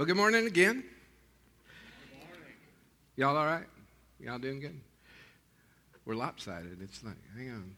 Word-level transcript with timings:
Well, 0.00 0.06
good 0.06 0.16
morning 0.16 0.46
again. 0.46 0.82
Good 2.08 2.18
morning. 2.26 2.54
Y'all 3.16 3.36
all 3.36 3.44
right? 3.44 3.66
Y'all 4.18 4.38
doing 4.38 4.58
good? 4.58 4.80
We're 6.06 6.14
lopsided. 6.14 6.78
It's 6.80 7.04
like, 7.04 7.18
hang 7.36 7.50
on. 7.50 7.76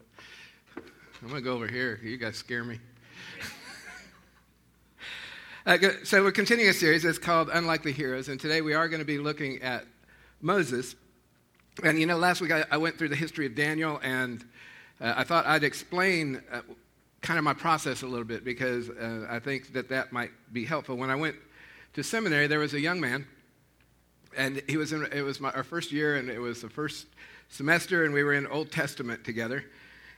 I'm 0.77 1.29
going 1.31 1.35
to 1.35 1.41
go 1.41 1.53
over 1.53 1.67
here. 1.67 1.99
You 2.01 2.17
guys 2.19 2.37
scare 2.37 2.63
me. 2.63 2.79
uh, 5.67 5.79
so, 6.05 6.23
we're 6.23 6.31
continuing 6.31 6.71
a 6.71 6.73
series 6.73 7.03
that's 7.03 7.19
called 7.19 7.51
Unlikely 7.53 7.91
Heroes, 7.91 8.29
and 8.29 8.39
today 8.39 8.61
we 8.61 8.73
are 8.73 8.89
going 8.89 9.01
to 9.01 9.05
be 9.05 9.19
looking 9.19 9.61
at 9.61 9.85
Moses. 10.41 10.95
And 11.83 11.99
you 11.99 12.07
know, 12.07 12.19
last 12.19 12.41
week 12.41 12.53
I, 12.53 12.65
I 12.71 12.77
went 12.77 12.99
through 12.99 13.09
the 13.09 13.17
history 13.17 13.47
of 13.47 13.57
Daniel, 13.57 13.99
and 14.01 14.45
uh, 15.01 15.15
I 15.17 15.25
thought 15.25 15.45
I'd 15.45 15.65
explain 15.65 16.41
uh, 16.53 16.61
kind 17.21 17.39
of 17.39 17.43
my 17.43 17.55
process 17.55 18.03
a 18.03 18.07
little 18.07 18.25
bit 18.25 18.45
because 18.45 18.91
uh, 18.91 19.27
I 19.29 19.41
think 19.41 19.73
that 19.73 19.89
that 19.89 20.13
might 20.13 20.31
be 20.53 20.65
helpful. 20.65 20.97
When 20.97 21.11
I 21.11 21.17
went 21.17 21.35
to 21.95 22.03
seminary, 22.03 22.47
there 22.47 22.59
was 22.59 22.75
a 22.75 22.81
young 22.81 23.01
man, 23.01 23.27
and 24.37 24.63
he 24.67 24.77
was 24.77 24.93
in, 24.93 25.07
it 25.13 25.23
was 25.23 25.41
my, 25.41 25.51
our 25.51 25.65
first 25.65 25.93
year, 25.93 26.17
and 26.17 26.31
it 26.31 26.39
was 26.39 26.63
the 26.63 26.71
first 26.71 27.07
semester, 27.51 28.05
and 28.05 28.15
we 28.15 28.25
were 28.25 28.33
in 28.33 28.47
Old 28.47 28.73
Testament 28.73 29.25
together. 29.25 29.65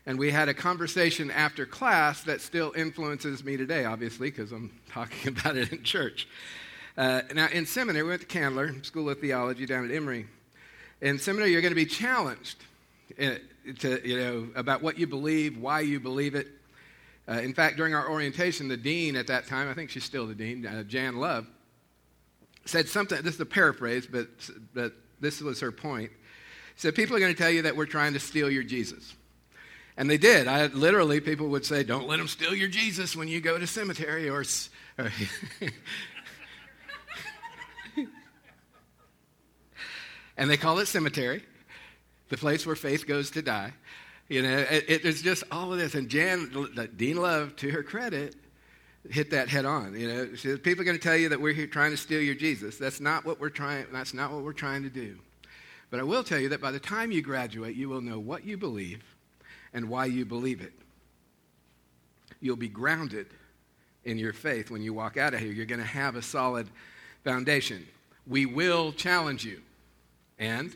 And 0.07 0.19
we 0.19 0.31
had 0.31 0.49
a 0.49 0.55
conversation 0.55 1.31
after 1.31 1.65
class 1.65 2.23
that 2.25 2.41
still 2.43 2.73
influences 2.77 3.43
me 3.43 3.57
today, 3.57 3.87
obviously, 3.87 4.31
because 4.31 4.53
I'm 4.53 4.71
talking 4.89 5.37
about 5.37 5.57
it 5.57 5.73
in 5.73 5.83
church. 5.83 6.29
Uh, 6.97 7.23
now, 7.35 7.49
in 7.49 7.67
seminary, 7.67 8.05
we 8.05 8.11
went 8.11 8.21
to 8.21 8.27
Candler, 8.29 8.85
School 8.85 9.11
of 9.11 9.19
Theology 9.19 9.67
down 9.67 9.85
at 9.85 9.91
Emory. 9.91 10.27
In 11.01 11.19
seminary, 11.19 11.51
you're 11.51 11.63
going 11.63 11.73
to 11.73 11.77
be 11.77 11.87
challenged 11.87 12.63
uh, 13.21 13.35
to, 13.81 14.09
you 14.09 14.17
know, 14.17 14.49
about 14.55 14.81
what 14.83 14.99
you 14.99 15.07
believe, 15.07 15.59
why 15.59 15.81
you 15.81 15.99
believe 15.99 16.35
it. 16.35 16.49
Uh, 17.27 17.33
in 17.33 17.55
fact, 17.55 17.77
during 17.77 17.95
our 17.95 18.09
orientation, 18.09 18.69
the 18.69 18.77
dean 18.77 19.17
at 19.17 19.27
that 19.27 19.47
time, 19.47 19.69
I 19.69 19.75
think 19.75 19.91
she's 19.91 20.05
still 20.05 20.27
the 20.27 20.35
dean, 20.35 20.67
uh, 20.67 20.83
Jan 20.85 21.17
Love, 21.17 21.47
said 22.65 22.89
something, 22.89 23.23
this 23.23 23.35
is 23.35 23.41
a 23.41 23.47
paraphrase, 23.47 24.07
but, 24.07 24.29
but 24.73 24.93
this 25.21 25.41
was 25.41 25.61
her 25.61 25.73
point. 25.73 26.11
Said, 26.77 26.95
People 26.95 27.17
are 27.17 27.21
going 27.21 27.33
to 27.33 27.39
tell 27.39 27.51
you 27.51 27.63
that 27.63 27.77
we're 27.77 27.87
trying 27.87 28.13
to 28.15 28.21
steal 28.21 28.51
your 28.51 28.63
Jesus. 28.63 29.15
And 29.97 30.11
they 30.11 30.19
did. 30.19 30.49
I 30.49 30.67
literally, 30.67 31.21
people 31.21 31.49
would 31.49 31.65
say, 31.65 31.85
Don't 31.85 32.09
let 32.09 32.19
them 32.19 32.29
steal 32.29 32.55
your 32.55 32.69
Jesus 32.69 33.15
when 33.15 33.29
you 33.29 33.41
go 33.41 33.59
to 33.59 33.67
cemetery 33.67 34.29
or. 34.29 34.45
or 34.99 35.13
and 40.37 40.51
they 40.51 40.57
call 40.57 40.79
it 40.81 40.87
cemetery, 40.87 41.45
the 42.29 42.37
place 42.37 42.67
where 42.67 42.75
faith 42.77 43.07
goes 43.07 43.31
to 43.33 43.43
die. 43.43 43.73
You 44.29 44.43
know, 44.43 44.59
it, 44.59 45.05
it's 45.05 45.23
just 45.23 45.45
all 45.51 45.73
of 45.73 45.79
this. 45.79 45.95
And 45.95 46.09
Jan, 46.09 46.51
Dean 46.97 47.19
Love, 47.19 47.55
to 47.57 47.71
her 47.71 47.83
credit, 47.83 48.35
hit 49.11 49.31
that 49.31 49.49
head 49.49 49.65
on. 49.65 49.99
You 49.99 50.09
know, 50.09 50.57
people 50.59 50.83
are 50.83 50.85
going 50.85 50.97
to 50.97 51.03
tell 51.03 51.17
you 51.17 51.29
that 51.29 51.41
we're 51.41 51.53
here 51.53 51.67
trying 51.67 51.91
to 51.91 51.97
steal 51.97 52.21
your 52.21 52.35
Jesus. 52.35 52.79
That's 52.79 53.01
not 53.01 53.25
what 53.25 53.41
we're 53.41 53.51
trying. 53.51 53.87
That's 53.93 54.15
not 54.15 54.33
what 54.33 54.43
we're 54.43 54.53
trying 54.53 54.83
to 54.83 54.91
do. 54.91 55.19
But 55.91 56.01
I 56.01 56.03
will 56.03 56.25
tell 56.25 56.41
you 56.41 56.49
that 56.49 56.61
by 56.61 56.71
the 56.73 56.81
time 56.81 57.13
you 57.13 57.23
graduate, 57.23 57.77
you 57.77 57.89
will 57.89 58.01
know 58.01 58.19
what 58.19 58.45
you 58.45 58.57
believe 58.57 59.03
and 59.73 59.89
why 59.89 60.07
you 60.07 60.25
believe 60.25 60.61
it. 60.61 60.73
You'll 62.41 62.57
be 62.57 62.69
grounded 62.69 63.27
in 64.05 64.19
your 64.19 64.33
faith 64.33 64.71
when 64.71 64.83
you 64.83 64.93
walk 64.93 65.17
out 65.17 65.35
of 65.35 65.41
here. 65.41 65.53
You're 65.53 65.67
going 65.67 65.81
to 65.81 65.87
have 65.87 66.17
a 66.17 66.23
solid 66.23 66.69
foundation. 67.25 67.87
We 68.27 68.47
will 68.47 68.93
challenge 68.93 69.45
you. 69.45 69.61
And 70.39 70.75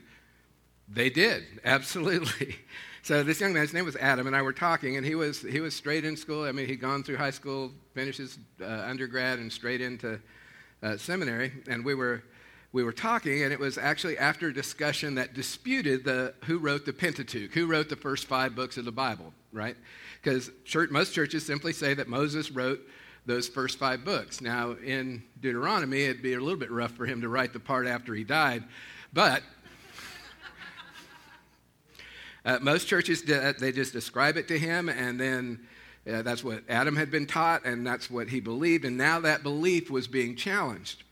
they 0.88 1.10
did, 1.10 1.44
absolutely. 1.64 2.56
So 3.08 3.22
this 3.22 3.40
young 3.40 3.54
man, 3.54 3.62
his 3.62 3.72
name 3.72 3.86
was 3.86 3.96
Adam, 3.96 4.26
and 4.26 4.36
I 4.36 4.42
were 4.42 4.52
talking, 4.52 4.98
and 4.98 5.06
he 5.06 5.14
was 5.14 5.40
he 5.40 5.60
was 5.60 5.74
straight 5.74 6.04
in 6.04 6.14
school. 6.14 6.44
I 6.44 6.52
mean, 6.52 6.66
he'd 6.66 6.80
gone 6.80 7.02
through 7.02 7.16
high 7.16 7.30
school, 7.30 7.70
finished 7.94 8.18
his 8.18 8.38
uh, 8.60 8.66
undergrad, 8.66 9.38
and 9.38 9.50
straight 9.50 9.80
into 9.80 10.20
uh, 10.82 10.98
seminary. 10.98 11.52
And 11.68 11.86
we 11.86 11.94
were 11.94 12.22
we 12.72 12.84
were 12.84 12.92
talking, 12.92 13.44
and 13.44 13.52
it 13.52 13.58
was 13.58 13.78
actually 13.78 14.18
after 14.18 14.48
a 14.48 14.52
discussion 14.52 15.14
that 15.14 15.32
disputed 15.32 16.04
the 16.04 16.34
who 16.44 16.58
wrote 16.58 16.84
the 16.84 16.92
Pentateuch, 16.92 17.52
who 17.52 17.66
wrote 17.66 17.88
the 17.88 17.96
first 17.96 18.26
five 18.26 18.54
books 18.54 18.76
of 18.76 18.84
the 18.84 18.92
Bible, 18.92 19.32
right? 19.52 19.76
Because 20.22 20.50
most 20.90 21.14
churches 21.14 21.46
simply 21.46 21.72
say 21.72 21.94
that 21.94 22.08
Moses 22.08 22.50
wrote 22.50 22.80
those 23.24 23.48
first 23.48 23.78
five 23.78 24.04
books. 24.04 24.42
Now, 24.42 24.72
in 24.84 25.22
Deuteronomy, 25.40 26.04
it'd 26.04 26.22
be 26.22 26.34
a 26.34 26.40
little 26.40 26.58
bit 26.58 26.70
rough 26.70 26.92
for 26.92 27.06
him 27.06 27.22
to 27.22 27.28
write 27.28 27.54
the 27.54 27.60
part 27.60 27.86
after 27.86 28.14
he 28.14 28.24
died, 28.24 28.64
but 29.14 29.42
uh, 32.48 32.58
most 32.62 32.86
churches, 32.86 33.22
they 33.22 33.72
just 33.72 33.92
describe 33.92 34.38
it 34.38 34.48
to 34.48 34.58
him, 34.58 34.88
and 34.88 35.20
then 35.20 35.60
uh, 36.10 36.22
that's 36.22 36.42
what 36.42 36.62
Adam 36.66 36.96
had 36.96 37.10
been 37.10 37.26
taught, 37.26 37.66
and 37.66 37.86
that's 37.86 38.10
what 38.10 38.26
he 38.26 38.40
believed, 38.40 38.86
and 38.86 38.96
now 38.96 39.20
that 39.20 39.42
belief 39.42 39.90
was 39.90 40.08
being 40.08 40.34
challenged. 40.34 41.02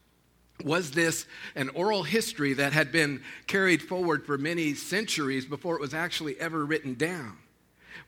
Was 0.65 0.93
this 0.93 1.27
an 1.55 1.69
oral 1.75 2.05
history 2.05 2.55
that 2.55 2.73
had 2.73 2.91
been 2.91 3.23
carried 3.47 3.83
forward 3.83 4.25
for 4.25 4.39
many 4.39 4.73
centuries 4.73 5.45
before 5.45 5.75
it 5.75 5.81
was 5.83 5.93
actually 5.93 6.41
ever 6.41 6.65
written 6.65 6.95
down? 6.95 7.37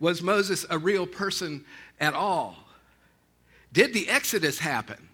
Was 0.00 0.22
Moses 0.22 0.64
a 0.70 0.78
real 0.78 1.06
person 1.06 1.66
at 2.00 2.14
all? 2.14 2.56
Did 3.74 3.92
the 3.92 4.08
Exodus 4.08 4.58
happen? 4.58 5.10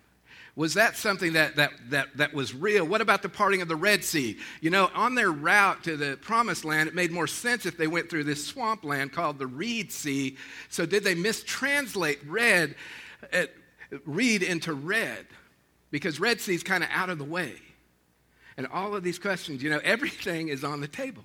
Was 0.56 0.75
that 0.75 0.97
something 0.97 1.32
that, 1.32 1.56
that, 1.56 1.72
that, 1.91 2.16
that 2.16 2.32
was 2.32 2.54
real? 2.54 2.87
What 2.87 3.00
about 3.00 3.22
the 3.22 3.28
parting 3.28 3.60
of 3.60 3.66
the 3.66 3.75
Red 3.75 4.04
Sea? 4.04 4.38
You 4.60 4.70
know, 4.70 4.88
on 4.94 5.16
their 5.16 5.32
route 5.32 5.82
to 5.84 5.97
the 5.97 6.16
promised 6.20 6.65
land, 6.65 6.88
it 6.88 6.94
made 6.94 7.10
more 7.10 7.26
sense 7.26 7.66
if 7.66 7.76
they 7.76 7.88
went 7.88 8.09
through 8.09 8.25
this 8.25 8.47
swamp 8.47 8.84
land 8.84 9.12
called 9.12 9.38
the 9.38 9.48
Reed 9.48 9.91
Sea. 9.91 10.37
So, 10.69 10.87
did 10.87 11.03
they 11.03 11.16
mistranslate 11.16 12.19
red, 12.25 12.76
uh, 13.32 13.47
reed 14.04 14.44
into 14.44 14.75
red? 14.75 15.26
Because 15.91 16.20
Red 16.20 16.41
Sea 16.41 16.54
is 16.54 16.62
kind 16.62 16.84
of 16.84 16.91
out 16.93 17.10
of 17.10 17.19
the 17.19 17.25
way. 17.25 17.54
And 18.56 18.69
all 18.69 18.94
of 18.94 19.03
these 19.03 19.19
questions, 19.19 19.60
you 19.60 19.70
know, 19.70 19.81
everything 19.84 20.48
is 20.48 20.62
on 20.62 20.81
the 20.81 20.88
table 20.88 21.25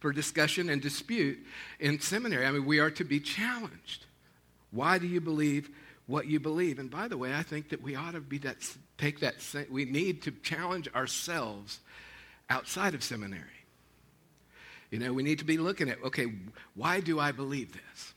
for 0.00 0.10
discussion 0.10 0.70
and 0.70 0.80
dispute 0.80 1.38
in 1.80 2.00
seminary. 2.00 2.46
I 2.46 2.50
mean, 2.50 2.64
we 2.64 2.78
are 2.78 2.90
to 2.92 3.04
be 3.04 3.20
challenged. 3.20 4.06
Why 4.70 4.96
do 4.98 5.06
you 5.06 5.20
believe 5.20 5.70
what 6.06 6.26
you 6.26 6.38
believe. 6.40 6.78
And 6.78 6.90
by 6.90 7.08
the 7.08 7.16
way, 7.16 7.34
I 7.34 7.42
think 7.42 7.70
that 7.70 7.82
we 7.82 7.94
ought 7.94 8.12
to 8.12 8.20
be 8.20 8.38
that, 8.38 8.56
take 8.98 9.20
that, 9.20 9.36
we 9.70 9.84
need 9.84 10.22
to 10.22 10.30
challenge 10.30 10.88
ourselves 10.94 11.80
outside 12.50 12.94
of 12.94 13.02
seminary. 13.02 13.44
You 14.90 14.98
know, 14.98 15.12
we 15.12 15.22
need 15.22 15.38
to 15.38 15.44
be 15.44 15.58
looking 15.58 15.88
at, 15.88 16.02
okay, 16.04 16.26
why 16.74 17.00
do 17.00 17.18
I 17.18 17.32
believe 17.32 17.72
this? 17.72 18.14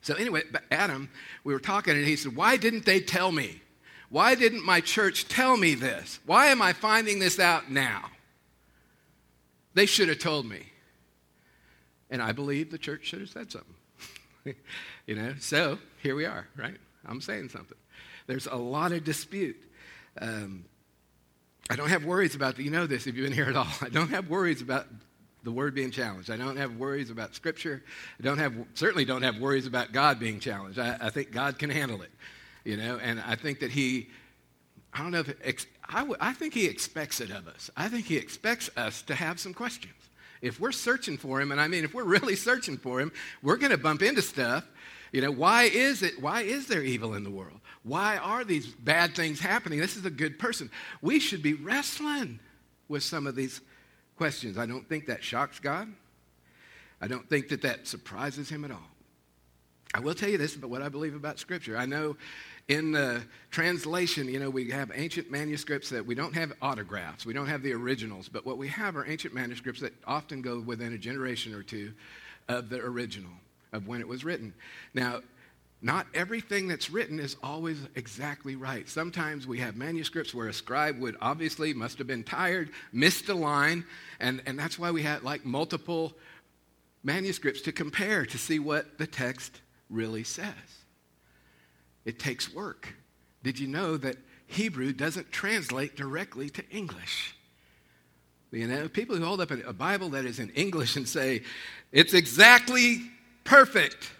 So, 0.00 0.14
anyway, 0.14 0.42
Adam, 0.70 1.08
we 1.44 1.54
were 1.54 1.60
talking, 1.60 1.96
and 1.96 2.06
he 2.06 2.16
said, 2.16 2.36
Why 2.36 2.58
didn't 2.58 2.84
they 2.84 3.00
tell 3.00 3.32
me? 3.32 3.62
Why 4.10 4.34
didn't 4.34 4.64
my 4.64 4.80
church 4.80 5.28
tell 5.28 5.56
me 5.56 5.74
this? 5.74 6.20
Why 6.26 6.48
am 6.48 6.60
I 6.60 6.74
finding 6.74 7.18
this 7.18 7.40
out 7.40 7.70
now? 7.70 8.10
They 9.72 9.86
should 9.86 10.08
have 10.08 10.18
told 10.18 10.46
me. 10.46 10.66
And 12.10 12.22
I 12.22 12.32
believe 12.32 12.70
the 12.70 12.78
church 12.78 13.06
should 13.06 13.20
have 13.20 13.30
said 13.30 13.50
something. 13.50 13.74
you 15.06 15.14
know, 15.14 15.34
so 15.40 15.78
here 16.02 16.14
we 16.14 16.24
are, 16.24 16.46
right? 16.56 16.76
I'm 17.06 17.20
saying 17.20 17.50
something. 17.50 17.78
There's 18.26 18.46
a 18.46 18.56
lot 18.56 18.92
of 18.92 19.04
dispute. 19.04 19.56
Um, 20.20 20.64
I 21.70 21.76
don't 21.76 21.88
have 21.88 22.04
worries 22.04 22.34
about, 22.34 22.58
you 22.58 22.70
know 22.70 22.86
this 22.86 23.06
if 23.06 23.16
you've 23.16 23.24
been 23.24 23.32
here 23.32 23.48
at 23.48 23.56
all. 23.56 23.66
I 23.80 23.88
don't 23.88 24.10
have 24.10 24.28
worries 24.28 24.60
about 24.60 24.86
the 25.44 25.52
word 25.52 25.74
being 25.74 25.90
challenged. 25.90 26.30
I 26.30 26.36
don't 26.36 26.56
have 26.56 26.76
worries 26.76 27.10
about 27.10 27.34
scripture. 27.34 27.82
I 28.18 28.22
don't 28.22 28.38
have, 28.38 28.54
certainly 28.74 29.04
don't 29.04 29.22
have 29.22 29.38
worries 29.38 29.66
about 29.66 29.92
God 29.92 30.18
being 30.18 30.40
challenged. 30.40 30.78
I, 30.78 30.96
I 31.00 31.10
think 31.10 31.32
God 31.32 31.58
can 31.58 31.70
handle 31.70 32.02
it, 32.02 32.10
you 32.64 32.76
know, 32.76 32.98
and 33.02 33.20
I 33.20 33.34
think 33.34 33.60
that 33.60 33.70
He, 33.70 34.08
I 34.92 34.98
don't 34.98 35.10
know 35.10 35.20
if, 35.20 35.28
it, 35.28 35.66
I, 35.88 36.00
w- 36.00 36.16
I 36.20 36.32
think 36.32 36.54
He 36.54 36.66
expects 36.66 37.20
it 37.20 37.30
of 37.30 37.46
us. 37.48 37.70
I 37.76 37.88
think 37.88 38.06
He 38.06 38.16
expects 38.16 38.70
us 38.76 39.02
to 39.02 39.14
have 39.14 39.38
some 39.38 39.54
questions. 39.54 39.94
If 40.44 40.60
we're 40.60 40.72
searching 40.72 41.16
for 41.16 41.40
Him, 41.40 41.52
and 41.52 41.60
I 41.60 41.68
mean, 41.68 41.84
if 41.84 41.94
we're 41.94 42.04
really 42.04 42.36
searching 42.48 42.76
for 42.76 43.00
Him, 43.00 43.12
we're 43.42 43.56
going 43.56 43.72
to 43.72 43.78
bump 43.78 44.02
into 44.02 44.22
stuff 44.22 44.64
you 45.14 45.20
know, 45.20 45.30
why 45.30 45.70
is 45.72 46.02
it? 46.02 46.20
Why 46.20 46.40
is 46.40 46.66
there 46.66 46.82
evil 46.82 47.14
in 47.14 47.22
the 47.22 47.30
world? 47.30 47.60
Why 47.84 48.16
are 48.16 48.42
these 48.42 48.66
bad 48.66 49.14
things 49.14 49.38
happening? 49.38 49.78
This 49.78 49.96
is 49.96 50.04
a 50.04 50.10
good 50.10 50.40
person. 50.40 50.72
We 51.02 51.20
should 51.20 51.40
be 51.40 51.54
wrestling 51.54 52.40
with 52.88 53.04
some 53.04 53.28
of 53.28 53.36
these 53.36 53.60
questions. 54.16 54.58
I 54.58 54.66
don't 54.66 54.88
think 54.88 55.06
that 55.06 55.22
shocks 55.22 55.60
God. 55.60 55.86
I 57.00 57.06
don't 57.06 57.28
think 57.28 57.48
that 57.50 57.62
that 57.62 57.86
surprises 57.86 58.48
him 58.48 58.64
at 58.64 58.72
all. 58.72 58.90
I 59.94 60.00
will 60.00 60.16
tell 60.16 60.28
you 60.28 60.36
this 60.36 60.56
about 60.56 60.70
what 60.70 60.82
I 60.82 60.88
believe 60.88 61.14
about 61.14 61.38
Scripture. 61.38 61.76
I 61.76 61.86
know 61.86 62.16
in 62.68 62.92
the 62.92 63.22
translation, 63.50 64.28
you 64.28 64.40
know, 64.40 64.48
we 64.48 64.70
have 64.70 64.90
ancient 64.94 65.30
manuscripts 65.30 65.90
that 65.90 66.04
we 66.06 66.14
don't 66.14 66.34
have 66.34 66.52
autographs, 66.62 67.26
we 67.26 67.34
don't 67.34 67.46
have 67.46 67.62
the 67.62 67.72
originals, 67.72 68.28
but 68.28 68.46
what 68.46 68.56
we 68.56 68.68
have 68.68 68.96
are 68.96 69.06
ancient 69.06 69.34
manuscripts 69.34 69.80
that 69.80 69.92
often 70.06 70.40
go 70.40 70.60
within 70.60 70.94
a 70.94 70.98
generation 70.98 71.54
or 71.54 71.62
two 71.62 71.92
of 72.48 72.70
the 72.70 72.80
original 72.80 73.30
of 73.72 73.86
when 73.86 74.00
it 74.00 74.08
was 74.08 74.24
written. 74.24 74.54
Now, 74.94 75.20
not 75.82 76.06
everything 76.14 76.66
that's 76.66 76.88
written 76.88 77.20
is 77.20 77.36
always 77.42 77.78
exactly 77.94 78.56
right. 78.56 78.88
Sometimes 78.88 79.46
we 79.46 79.58
have 79.58 79.76
manuscripts 79.76 80.32
where 80.32 80.48
a 80.48 80.52
scribe 80.52 80.98
would 81.00 81.16
obviously 81.20 81.74
must 81.74 81.98
have 81.98 82.06
been 82.06 82.24
tired, 82.24 82.70
missed 82.90 83.28
a 83.28 83.34
line, 83.34 83.84
and, 84.18 84.40
and 84.46 84.58
that's 84.58 84.78
why 84.78 84.90
we 84.90 85.02
had 85.02 85.22
like 85.22 85.44
multiple 85.44 86.14
manuscripts 87.02 87.60
to 87.62 87.72
compare 87.72 88.24
to 88.24 88.38
see 88.38 88.58
what 88.58 88.96
the 88.96 89.06
text 89.06 89.60
really 89.90 90.24
says. 90.24 90.83
It 92.04 92.18
takes 92.18 92.52
work. 92.52 92.94
Did 93.42 93.58
you 93.58 93.66
know 93.66 93.96
that 93.98 94.16
Hebrew 94.46 94.92
doesn't 94.92 95.32
translate 95.32 95.96
directly 95.96 96.50
to 96.50 96.68
English. 96.70 97.34
You 98.50 98.68
know, 98.68 98.88
people 98.88 99.16
who 99.16 99.24
hold 99.24 99.40
up 99.40 99.50
a 99.50 99.72
Bible 99.72 100.10
that 100.10 100.24
is 100.24 100.38
in 100.38 100.50
English 100.50 100.96
and 100.96 101.08
say, 101.08 101.42
it's 101.90 102.14
exactly 102.14 103.02
perfect. 103.42 104.12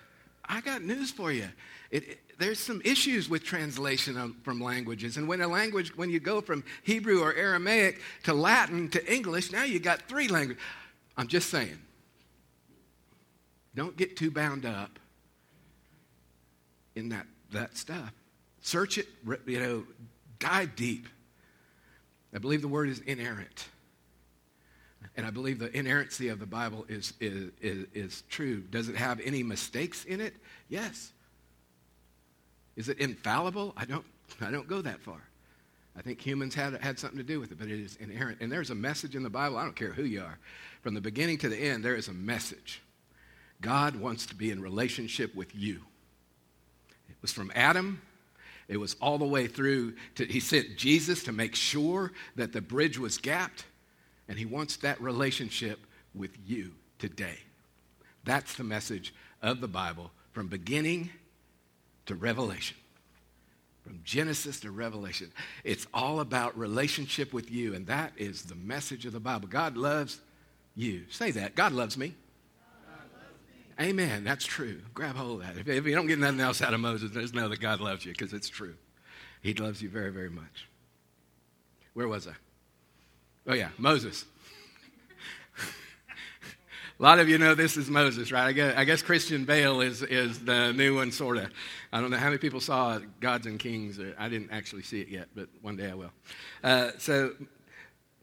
I 0.44 0.60
got 0.60 0.82
news 0.82 1.12
for 1.12 1.30
you. 1.30 1.48
It, 1.90 2.08
it, 2.08 2.18
there's 2.38 2.58
some 2.58 2.82
issues 2.84 3.28
with 3.28 3.44
translation 3.44 4.16
of, 4.16 4.34
from 4.42 4.60
languages. 4.60 5.16
And 5.16 5.28
when 5.28 5.40
a 5.40 5.46
language, 5.46 5.96
when 5.96 6.10
you 6.10 6.18
go 6.18 6.40
from 6.40 6.64
Hebrew 6.82 7.22
or 7.22 7.32
Aramaic 7.32 8.00
to 8.24 8.34
Latin 8.34 8.88
to 8.90 9.12
English, 9.12 9.52
now 9.52 9.62
you 9.62 9.78
got 9.78 10.02
three 10.08 10.26
languages. 10.26 10.62
I'm 11.16 11.28
just 11.28 11.48
saying. 11.48 11.78
Don't 13.76 13.96
get 13.96 14.16
too 14.16 14.32
bound 14.32 14.66
up 14.66 14.98
in 16.96 17.10
that, 17.10 17.26
that 17.54 17.76
stuff. 17.76 18.12
Search 18.60 18.98
it, 18.98 19.08
you 19.46 19.60
know, 19.60 19.84
dive 20.38 20.76
deep. 20.76 21.06
I 22.34 22.38
believe 22.38 22.62
the 22.62 22.68
word 22.68 22.88
is 22.88 23.00
inerrant. 23.00 23.68
And 25.16 25.26
I 25.26 25.30
believe 25.30 25.58
the 25.58 25.76
inerrancy 25.76 26.28
of 26.28 26.38
the 26.38 26.46
Bible 26.46 26.86
is, 26.88 27.12
is, 27.20 27.50
is, 27.60 27.86
is, 27.94 28.22
true. 28.28 28.60
Does 28.70 28.88
it 28.88 28.96
have 28.96 29.20
any 29.20 29.42
mistakes 29.42 30.04
in 30.04 30.20
it? 30.20 30.34
Yes. 30.68 31.12
Is 32.74 32.88
it 32.88 32.98
infallible? 32.98 33.74
I 33.76 33.84
don't, 33.84 34.04
I 34.40 34.50
don't 34.50 34.66
go 34.66 34.82
that 34.82 35.00
far. 35.00 35.20
I 35.96 36.02
think 36.02 36.20
humans 36.20 36.54
had, 36.54 36.74
had 36.82 36.98
something 36.98 37.18
to 37.18 37.24
do 37.24 37.38
with 37.38 37.52
it, 37.52 37.58
but 37.58 37.68
it 37.68 37.78
is 37.78 37.96
inerrant. 37.96 38.38
And 38.40 38.50
there's 38.50 38.70
a 38.70 38.74
message 38.74 39.14
in 39.14 39.22
the 39.22 39.30
Bible, 39.30 39.56
I 39.56 39.62
don't 39.62 39.76
care 39.76 39.92
who 39.92 40.02
you 40.02 40.22
are. 40.22 40.38
From 40.82 40.94
the 40.94 41.00
beginning 41.00 41.38
to 41.38 41.48
the 41.48 41.56
end, 41.56 41.84
there 41.84 41.94
is 41.94 42.08
a 42.08 42.12
message. 42.12 42.82
God 43.60 43.96
wants 43.96 44.26
to 44.26 44.34
be 44.34 44.50
in 44.50 44.60
relationship 44.60 45.34
with 45.34 45.54
you. 45.54 45.82
Was 47.24 47.32
from 47.32 47.50
Adam 47.54 48.02
it 48.68 48.78
was 48.78 48.96
all 49.00 49.18
the 49.18 49.24
way 49.24 49.46
through 49.46 49.94
to, 50.16 50.24
he 50.24 50.40
sent 50.40 50.76
Jesus 50.76 51.22
to 51.24 51.32
make 51.32 51.54
sure 51.54 52.12
that 52.36 52.52
the 52.52 52.60
bridge 52.60 52.98
was 52.98 53.18
gapped. 53.18 53.66
And 54.28 54.38
he 54.38 54.46
wants 54.46 54.76
that 54.78 55.00
relationship 55.00 55.80
with 56.14 56.36
you 56.46 56.72
today. 56.98 57.38
That's 58.24 58.54
the 58.54 58.64
message 58.64 59.14
of 59.42 59.60
the 59.60 59.68
Bible 59.68 60.10
from 60.32 60.48
beginning 60.48 61.10
to 62.06 62.14
Revelation. 62.14 62.76
From 63.82 64.00
Genesis 64.02 64.60
to 64.60 64.70
Revelation. 64.70 65.30
It's 65.62 65.86
all 65.92 66.20
about 66.20 66.56
relationship 66.56 67.34
with 67.34 67.50
you, 67.50 67.74
and 67.74 67.86
that 67.86 68.12
is 68.16 68.44
the 68.44 68.54
message 68.54 69.04
of 69.04 69.12
the 69.12 69.20
Bible. 69.20 69.46
God 69.46 69.76
loves 69.76 70.20
you. 70.74 71.04
Say 71.10 71.32
that. 71.32 71.54
God 71.54 71.72
loves 71.72 71.98
me. 71.98 72.14
Amen. 73.80 74.22
That's 74.24 74.44
true. 74.44 74.80
Grab 74.92 75.16
hold 75.16 75.40
of 75.40 75.46
that. 75.46 75.60
If, 75.60 75.68
if 75.68 75.86
you 75.86 75.94
don't 75.94 76.06
get 76.06 76.18
nothing 76.18 76.40
else 76.40 76.62
out 76.62 76.74
of 76.74 76.80
Moses, 76.80 77.10
just 77.10 77.34
know 77.34 77.48
that 77.48 77.60
God 77.60 77.80
loves 77.80 78.04
you 78.04 78.12
because 78.12 78.32
it's 78.32 78.48
true. 78.48 78.74
He 79.42 79.52
loves 79.54 79.82
you 79.82 79.88
very, 79.88 80.10
very 80.10 80.30
much. 80.30 80.68
Where 81.94 82.08
was 82.08 82.26
I? 82.26 82.32
Oh, 83.46 83.54
yeah, 83.54 83.68
Moses. 83.76 84.24
A 86.98 87.02
lot 87.02 87.18
of 87.18 87.28
you 87.28 87.36
know 87.38 87.54
this 87.54 87.76
is 87.76 87.90
Moses, 87.90 88.30
right? 88.32 88.46
I 88.46 88.52
guess, 88.52 88.74
I 88.76 88.84
guess 88.84 89.02
Christian 89.02 89.44
Bale 89.44 89.80
is, 89.80 90.02
is 90.02 90.38
the 90.44 90.72
new 90.72 90.94
one, 90.96 91.10
sort 91.10 91.36
of. 91.36 91.50
I 91.92 92.00
don't 92.00 92.10
know 92.10 92.16
how 92.16 92.26
many 92.26 92.38
people 92.38 92.60
saw 92.60 93.00
Gods 93.20 93.46
and 93.46 93.58
Kings. 93.58 93.98
I 94.18 94.28
didn't 94.28 94.50
actually 94.50 94.82
see 94.82 95.00
it 95.00 95.08
yet, 95.08 95.28
but 95.34 95.48
one 95.60 95.76
day 95.76 95.90
I 95.90 95.94
will. 95.94 96.12
Uh, 96.62 96.90
so, 96.98 97.32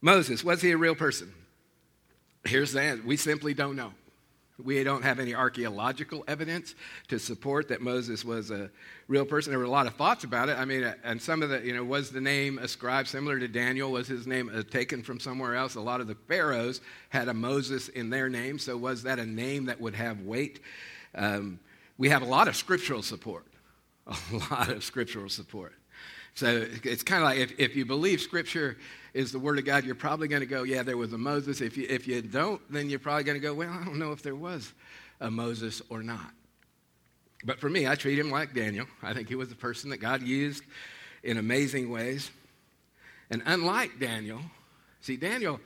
Moses, 0.02 0.44
was 0.44 0.62
he 0.62 0.72
a 0.72 0.78
real 0.78 0.96
person? 0.96 1.34
Here's 2.44 2.72
the 2.72 2.82
answer 2.82 3.04
we 3.06 3.18
simply 3.18 3.54
don't 3.54 3.76
know. 3.76 3.94
We 4.64 4.84
don't 4.84 5.04
have 5.04 5.20
any 5.20 5.34
archaeological 5.34 6.24
evidence 6.28 6.76
to 7.10 7.20
support 7.20 7.68
that 7.70 7.82
Moses 7.82 8.24
was 8.24 8.52
a 8.52 8.70
real 9.08 9.26
person. 9.26 9.52
There 9.52 9.60
were 9.60 9.66
a 9.66 9.70
lot 9.70 9.88
of 9.88 9.96
thoughts 9.96 10.24
about 10.24 10.50
it. 10.50 10.58
I 10.58 10.66
mean, 10.66 10.94
and 11.04 11.22
some 11.22 11.44
of 11.44 11.50
the, 11.50 11.66
you 11.66 11.74
know, 11.74 11.84
was 11.84 12.12
the 12.12 12.22
name 12.22 12.58
ascribed 12.60 13.08
similar 13.08 13.40
to 13.40 13.48
Daniel? 13.48 13.92
Was 13.92 14.08
his 14.08 14.28
name 14.28 14.52
uh, 14.54 14.64
taken 14.64 15.04
from 15.04 15.20
somewhere 15.20 15.56
else? 15.56 15.76
A 15.76 15.82
lot 15.82 16.02
of 16.02 16.08
the 16.08 16.16
pharaohs 16.28 16.82
had 17.10 17.28
a 17.28 17.34
Moses 17.34 17.90
in 17.90 18.10
their 18.10 18.30
name, 18.30 18.60
so 18.60 18.78
was 18.78 19.04
that 19.04 19.20
a 19.20 19.26
name 19.26 19.66
that 19.66 19.82
would 19.82 19.96
have 19.96 20.22
weight? 20.22 20.60
Um, 21.16 21.60
we 21.98 22.10
have 22.10 22.22
a 22.22 22.26
lot 22.26 22.48
of 22.48 22.56
scriptural 22.56 23.04
support, 23.04 23.46
a 24.08 24.16
lot 24.52 24.70
of 24.70 24.84
scriptural 24.84 25.30
support. 25.30 25.74
So 26.36 26.66
it's 26.84 27.04
kind 27.04 27.24
of 27.24 27.30
like 27.30 27.40
if, 27.40 27.60
if 27.60 27.76
you 27.76 27.86
believe 27.86 28.22
Scripture 28.22 28.78
is 29.14 29.32
the 29.32 29.40
Word 29.40 29.60
of 29.60 29.66
God, 29.66 29.84
you're 29.84 29.96
probably 29.96 30.28
going 30.28 30.42
to 30.42 30.46
go, 30.46 30.64
yeah, 30.64 30.84
there 30.84 30.98
was 30.98 31.14
a 31.14 31.18
Moses. 31.18 31.62
If 31.62 31.78
you, 31.78 31.86
if 31.90 32.08
you 32.08 32.22
don't, 32.22 32.62
then 32.72 32.90
you're 32.90 33.00
probably 33.00 33.24
going 33.24 33.40
to 33.40 33.42
go, 33.42 33.54
well, 33.54 33.70
I 33.70 33.84
don't 33.84 34.00
know 34.00 34.12
if 34.12 34.22
there 34.22 34.36
was 34.36 34.72
a 35.20 35.30
Moses 35.30 35.82
or 35.90 36.02
not. 36.02 36.32
But 37.44 37.60
for 37.60 37.70
me, 37.70 37.88
I 37.88 37.96
treat 37.96 38.18
him 38.18 38.32
like 38.32 38.54
Daniel. 38.54 38.86
I 39.02 39.14
think 39.14 39.28
he 39.28 39.36
was 39.36 39.52
a 39.52 39.56
person 39.56 39.90
that 39.90 39.98
God 39.98 40.22
used 40.22 40.64
in 41.24 41.38
amazing 41.38 41.90
ways. 41.90 42.32
And 43.30 43.42
unlike 43.46 44.00
Daniel, 44.00 44.40
see, 45.02 45.18
Daniel, 45.18 45.60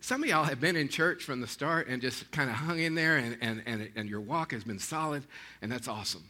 some 0.00 0.22
of 0.22 0.28
y'all 0.28 0.44
have 0.44 0.60
been 0.60 0.76
in 0.76 0.88
church 0.88 1.24
from 1.24 1.40
the 1.40 1.46
start 1.46 1.88
and 1.88 2.00
just 2.00 2.30
kind 2.30 2.50
of 2.50 2.56
hung 2.56 2.78
in 2.78 2.94
there, 2.94 3.16
and, 3.16 3.36
and, 3.40 3.62
and, 3.66 3.90
and 3.96 4.08
your 4.08 4.20
walk 4.20 4.52
has 4.52 4.64
been 4.64 4.78
solid, 4.78 5.24
and 5.62 5.72
that's 5.72 5.88
awesome. 5.88 6.24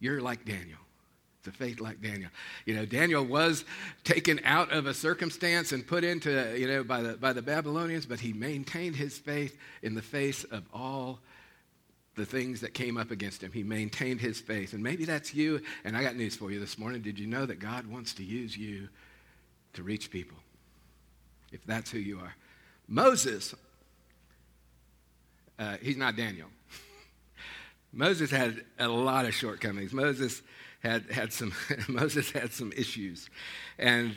You're 0.00 0.20
like 0.20 0.44
Daniel 0.44 0.78
to 1.44 1.52
faith 1.52 1.80
like 1.80 2.00
Daniel. 2.02 2.30
You 2.66 2.74
know, 2.74 2.84
Daniel 2.84 3.24
was 3.24 3.64
taken 4.04 4.40
out 4.44 4.72
of 4.72 4.86
a 4.86 4.94
circumstance 4.94 5.72
and 5.72 5.86
put 5.86 6.04
into, 6.04 6.58
you 6.58 6.66
know, 6.66 6.84
by 6.84 7.02
the, 7.02 7.16
by 7.16 7.32
the 7.32 7.42
Babylonians, 7.42 8.06
but 8.06 8.20
he 8.20 8.32
maintained 8.32 8.96
his 8.96 9.16
faith 9.18 9.56
in 9.82 9.94
the 9.94 10.02
face 10.02 10.44
of 10.44 10.64
all 10.72 11.20
the 12.16 12.26
things 12.26 12.60
that 12.60 12.74
came 12.74 12.98
up 12.98 13.10
against 13.10 13.42
him. 13.42 13.52
He 13.52 13.62
maintained 13.62 14.20
his 14.20 14.40
faith. 14.40 14.72
And 14.72 14.82
maybe 14.82 15.04
that's 15.04 15.32
you. 15.32 15.62
And 15.84 15.96
I 15.96 16.02
got 16.02 16.16
news 16.16 16.36
for 16.36 16.50
you 16.50 16.60
this 16.60 16.76
morning. 16.76 17.00
Did 17.00 17.18
you 17.18 17.26
know 17.26 17.46
that 17.46 17.60
God 17.60 17.86
wants 17.86 18.12
to 18.14 18.24
use 18.24 18.56
you 18.56 18.88
to 19.74 19.82
reach 19.82 20.10
people? 20.10 20.36
If 21.52 21.64
that's 21.64 21.90
who 21.90 21.98
you 21.98 22.18
are. 22.18 22.34
Moses, 22.88 23.54
uh, 25.58 25.76
he's 25.80 25.96
not 25.96 26.16
Daniel. 26.16 26.48
Moses 27.92 28.30
had 28.30 28.64
a 28.78 28.88
lot 28.88 29.24
of 29.24 29.34
shortcomings. 29.34 29.92
Moses 29.92 30.42
had, 30.80 31.10
had 31.10 31.32
some, 31.32 31.52
Moses 31.88 32.30
had 32.30 32.52
some 32.52 32.72
issues. 32.72 33.28
And 33.78 34.16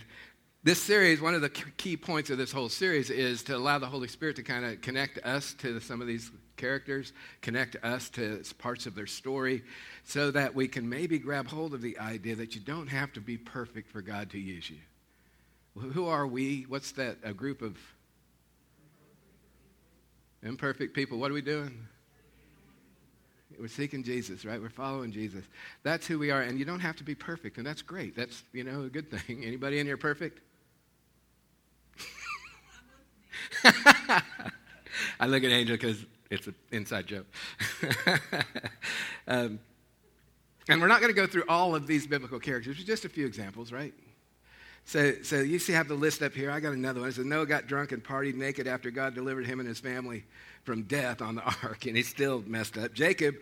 this 0.63 0.81
series, 0.81 1.19
one 1.19 1.33
of 1.33 1.41
the 1.41 1.49
key 1.49 1.97
points 1.97 2.29
of 2.29 2.37
this 2.37 2.51
whole 2.51 2.69
series 2.69 3.09
is 3.09 3.41
to 3.43 3.55
allow 3.55 3.79
the 3.79 3.87
Holy 3.87 4.07
Spirit 4.07 4.35
to 4.35 4.43
kind 4.43 4.63
of 4.63 4.81
connect 4.81 5.17
us 5.25 5.53
to 5.59 5.79
some 5.79 6.01
of 6.01 6.07
these 6.07 6.29
characters, 6.55 7.13
connect 7.41 7.75
us 7.83 8.09
to 8.09 8.43
parts 8.59 8.85
of 8.85 8.93
their 8.93 9.07
story, 9.07 9.63
so 10.03 10.29
that 10.29 10.53
we 10.53 10.67
can 10.67 10.87
maybe 10.87 11.17
grab 11.17 11.47
hold 11.47 11.73
of 11.73 11.81
the 11.81 11.97
idea 11.97 12.35
that 12.35 12.53
you 12.53 12.61
don't 12.61 12.87
have 12.87 13.11
to 13.13 13.19
be 13.19 13.37
perfect 13.37 13.89
for 13.89 14.01
God 14.01 14.29
to 14.31 14.39
use 14.39 14.69
you. 14.69 14.77
Who 15.79 16.05
are 16.05 16.27
we? 16.27 16.65
What's 16.67 16.91
that? 16.91 17.17
A 17.23 17.33
group 17.33 17.61
of 17.63 17.77
imperfect 20.43 20.93
people. 20.93 21.17
What 21.17 21.31
are 21.31 21.33
we 21.33 21.41
doing? 21.41 21.87
We're 23.59 23.67
seeking 23.67 24.03
Jesus, 24.03 24.45
right? 24.45 24.61
We're 24.61 24.69
following 24.69 25.11
Jesus. 25.11 25.43
That's 25.83 26.07
who 26.07 26.19
we 26.19 26.31
are. 26.31 26.41
And 26.41 26.57
you 26.59 26.65
don't 26.65 26.79
have 26.79 26.95
to 26.97 27.03
be 27.03 27.15
perfect, 27.15 27.57
and 27.57 27.65
that's 27.65 27.81
great. 27.81 28.15
That's, 28.15 28.43
you 28.53 28.63
know, 28.63 28.83
a 28.83 28.89
good 28.89 29.09
thing. 29.11 29.43
Anybody 29.45 29.79
in 29.79 29.85
here 29.85 29.97
perfect? 29.97 30.41
I 35.19 35.27
look 35.27 35.43
at 35.43 35.51
Angel 35.51 35.75
because 35.75 36.05
it's 36.29 36.47
an 36.47 36.55
inside 36.71 37.07
joke. 37.07 37.25
um, 39.27 39.59
and 40.69 40.81
we're 40.81 40.87
not 40.87 41.01
going 41.01 41.13
to 41.13 41.19
go 41.19 41.27
through 41.27 41.43
all 41.49 41.75
of 41.75 41.87
these 41.87 42.07
biblical 42.07 42.39
characters, 42.39 42.83
just 42.83 43.05
a 43.05 43.09
few 43.09 43.25
examples, 43.25 43.71
right? 43.71 43.93
So, 44.85 45.13
so 45.23 45.39
you 45.39 45.59
see, 45.59 45.73
I 45.73 45.77
have 45.77 45.87
the 45.87 45.93
list 45.93 46.21
up 46.21 46.33
here. 46.33 46.51
I 46.51 46.59
got 46.59 46.73
another 46.73 46.99
one. 46.99 47.09
It 47.09 47.13
says 47.13 47.25
Noah 47.25 47.45
got 47.45 47.67
drunk 47.67 47.91
and 47.91 48.03
partied 48.03 48.35
naked 48.35 48.67
after 48.67 48.91
God 48.91 49.15
delivered 49.15 49.45
him 49.45 49.59
and 49.59 49.67
his 49.67 49.79
family 49.79 50.25
from 50.63 50.83
death 50.83 51.21
on 51.21 51.35
the 51.35 51.43
ark, 51.63 51.85
and 51.85 51.95
he's 51.95 52.07
still 52.07 52.43
messed 52.45 52.77
up. 52.77 52.93
Jacob 52.93 53.35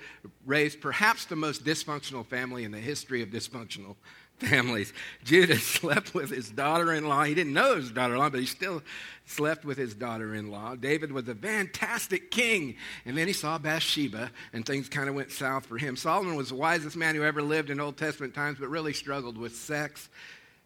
raised 0.45 0.81
perhaps 0.81 1.25
the 1.25 1.35
most 1.35 1.65
dysfunctional 1.65 2.25
family 2.25 2.63
in 2.63 2.71
the 2.71 2.79
history 2.79 3.21
of 3.21 3.29
dysfunctional 3.29 3.95
families. 4.37 4.93
Judah 5.23 5.57
slept 5.59 6.13
with 6.13 6.29
his 6.29 6.49
daughter 6.49 6.93
in 6.93 7.07
law. 7.07 7.23
He 7.23 7.35
didn't 7.35 7.53
know 7.53 7.75
his 7.75 7.91
daughter 7.91 8.13
in 8.13 8.19
law, 8.19 8.29
but 8.29 8.39
he 8.39 8.45
still 8.45 8.81
slept 9.25 9.65
with 9.65 9.77
his 9.77 9.93
daughter 9.93 10.33
in 10.33 10.49
law. 10.49 10.75
David 10.75 11.11
was 11.11 11.27
a 11.27 11.35
fantastic 11.35 12.31
king. 12.31 12.75
And 13.05 13.17
then 13.17 13.27
he 13.27 13.33
saw 13.33 13.57
Bathsheba, 13.57 14.31
and 14.53 14.65
things 14.65 14.87
kind 14.87 15.09
of 15.09 15.15
went 15.15 15.31
south 15.31 15.65
for 15.65 15.77
him. 15.77 15.95
Solomon 15.95 16.35
was 16.35 16.49
the 16.49 16.55
wisest 16.55 16.95
man 16.95 17.15
who 17.15 17.23
ever 17.23 17.41
lived 17.41 17.69
in 17.69 17.79
Old 17.79 17.97
Testament 17.97 18.33
times, 18.33 18.59
but 18.59 18.69
really 18.69 18.93
struggled 18.93 19.37
with 19.37 19.55
sex 19.55 20.09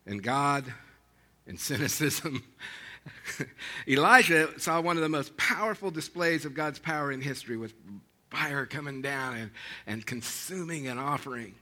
and 0.06 0.22
God 0.22 0.66
and 1.48 1.60
cynicism. 1.60 2.44
Elijah 3.88 4.60
saw 4.60 4.82
one 4.82 4.98
of 4.98 5.04
the 5.04 5.10
most 5.10 5.36
powerful 5.38 5.92
displays 5.92 6.46
of 6.46 6.54
God's 6.54 6.80
power 6.80 7.12
in 7.12 7.22
history 7.22 7.58
with 7.58 7.74
fire 8.30 8.66
coming 8.66 9.02
down 9.02 9.36
and, 9.36 9.52
and 9.86 10.06
consuming 10.06 10.88
an 10.88 10.98
offering, 10.98 11.54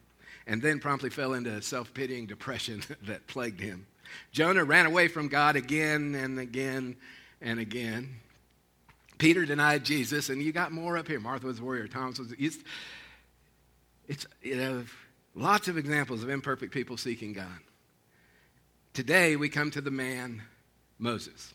and 0.47 0.61
then 0.61 0.79
promptly 0.79 1.09
fell 1.09 1.33
into 1.33 1.61
self 1.61 1.93
pitying 1.93 2.25
depression 2.25 2.81
that 3.03 3.27
plagued 3.27 3.59
him. 3.59 3.85
Jonah 4.31 4.63
ran 4.63 4.85
away 4.85 5.07
from 5.07 5.27
God 5.27 5.55
again 5.55 6.15
and 6.15 6.39
again 6.39 6.95
and 7.41 7.59
again. 7.59 8.17
Peter 9.17 9.45
denied 9.45 9.85
Jesus, 9.85 10.29
and 10.29 10.41
you 10.41 10.51
got 10.51 10.71
more 10.71 10.97
up 10.97 11.07
here. 11.07 11.19
Martha 11.19 11.45
was 11.45 11.59
a 11.59 11.63
warrior. 11.63 11.87
Thomas 11.87 12.19
was. 12.19 12.33
It's, 12.39 12.57
it's 14.07 14.25
you 14.41 14.55
know, 14.55 14.83
lots 15.35 15.67
of 15.67 15.77
examples 15.77 16.23
of 16.23 16.29
imperfect 16.29 16.73
people 16.73 16.97
seeking 16.97 17.33
God. 17.33 17.59
Today, 18.93 19.37
we 19.37 19.47
come 19.47 19.71
to 19.71 19.79
the 19.79 19.89
man, 19.89 20.41
Moses. 20.99 21.53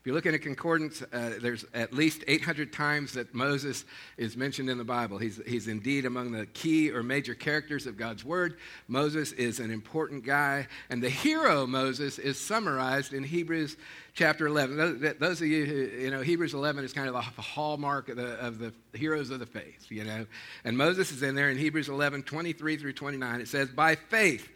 If 0.00 0.06
you 0.08 0.14
look 0.14 0.26
in 0.26 0.34
a 0.34 0.38
concordance, 0.40 1.00
uh, 1.00 1.34
there's 1.40 1.64
at 1.74 1.92
least 1.92 2.24
800 2.26 2.72
times 2.72 3.12
that 3.12 3.32
Moses 3.32 3.84
is 4.16 4.36
mentioned 4.36 4.68
in 4.68 4.78
the 4.78 4.84
Bible. 4.84 5.16
He's, 5.16 5.40
he's 5.46 5.68
indeed 5.68 6.06
among 6.06 6.32
the 6.32 6.46
key 6.46 6.90
or 6.90 7.04
major 7.04 7.36
characters 7.36 7.86
of 7.86 7.96
God's 7.96 8.24
Word. 8.24 8.58
Moses 8.88 9.30
is 9.30 9.60
an 9.60 9.70
important 9.70 10.24
guy, 10.24 10.66
and 10.90 11.00
the 11.00 11.08
hero 11.08 11.68
Moses 11.68 12.18
is 12.18 12.36
summarized 12.36 13.12
in 13.12 13.22
Hebrews 13.22 13.76
chapter 14.12 14.48
11. 14.48 15.16
Those, 15.20 15.40
of 15.40 15.46
you 15.46 15.64
who, 15.64 16.02
you 16.02 16.10
know, 16.10 16.20
Hebrews 16.20 16.52
11 16.52 16.82
is 16.82 16.92
kind 16.92 17.06
of 17.06 17.14
the 17.14 17.20
hallmark 17.20 18.08
of 18.08 18.16
the, 18.16 18.32
of 18.44 18.58
the 18.58 18.72
heroes 18.92 19.30
of 19.30 19.38
the 19.38 19.46
faith, 19.46 19.86
you 19.88 20.02
know. 20.02 20.26
And 20.64 20.76
Moses 20.76 21.12
is 21.12 21.22
in 21.22 21.36
there 21.36 21.48
in 21.48 21.58
Hebrews 21.58 21.88
11, 21.88 22.24
23 22.24 22.76
through 22.76 22.94
29. 22.94 23.40
It 23.40 23.46
says, 23.46 23.68
By 23.68 23.94
faith, 23.94 24.48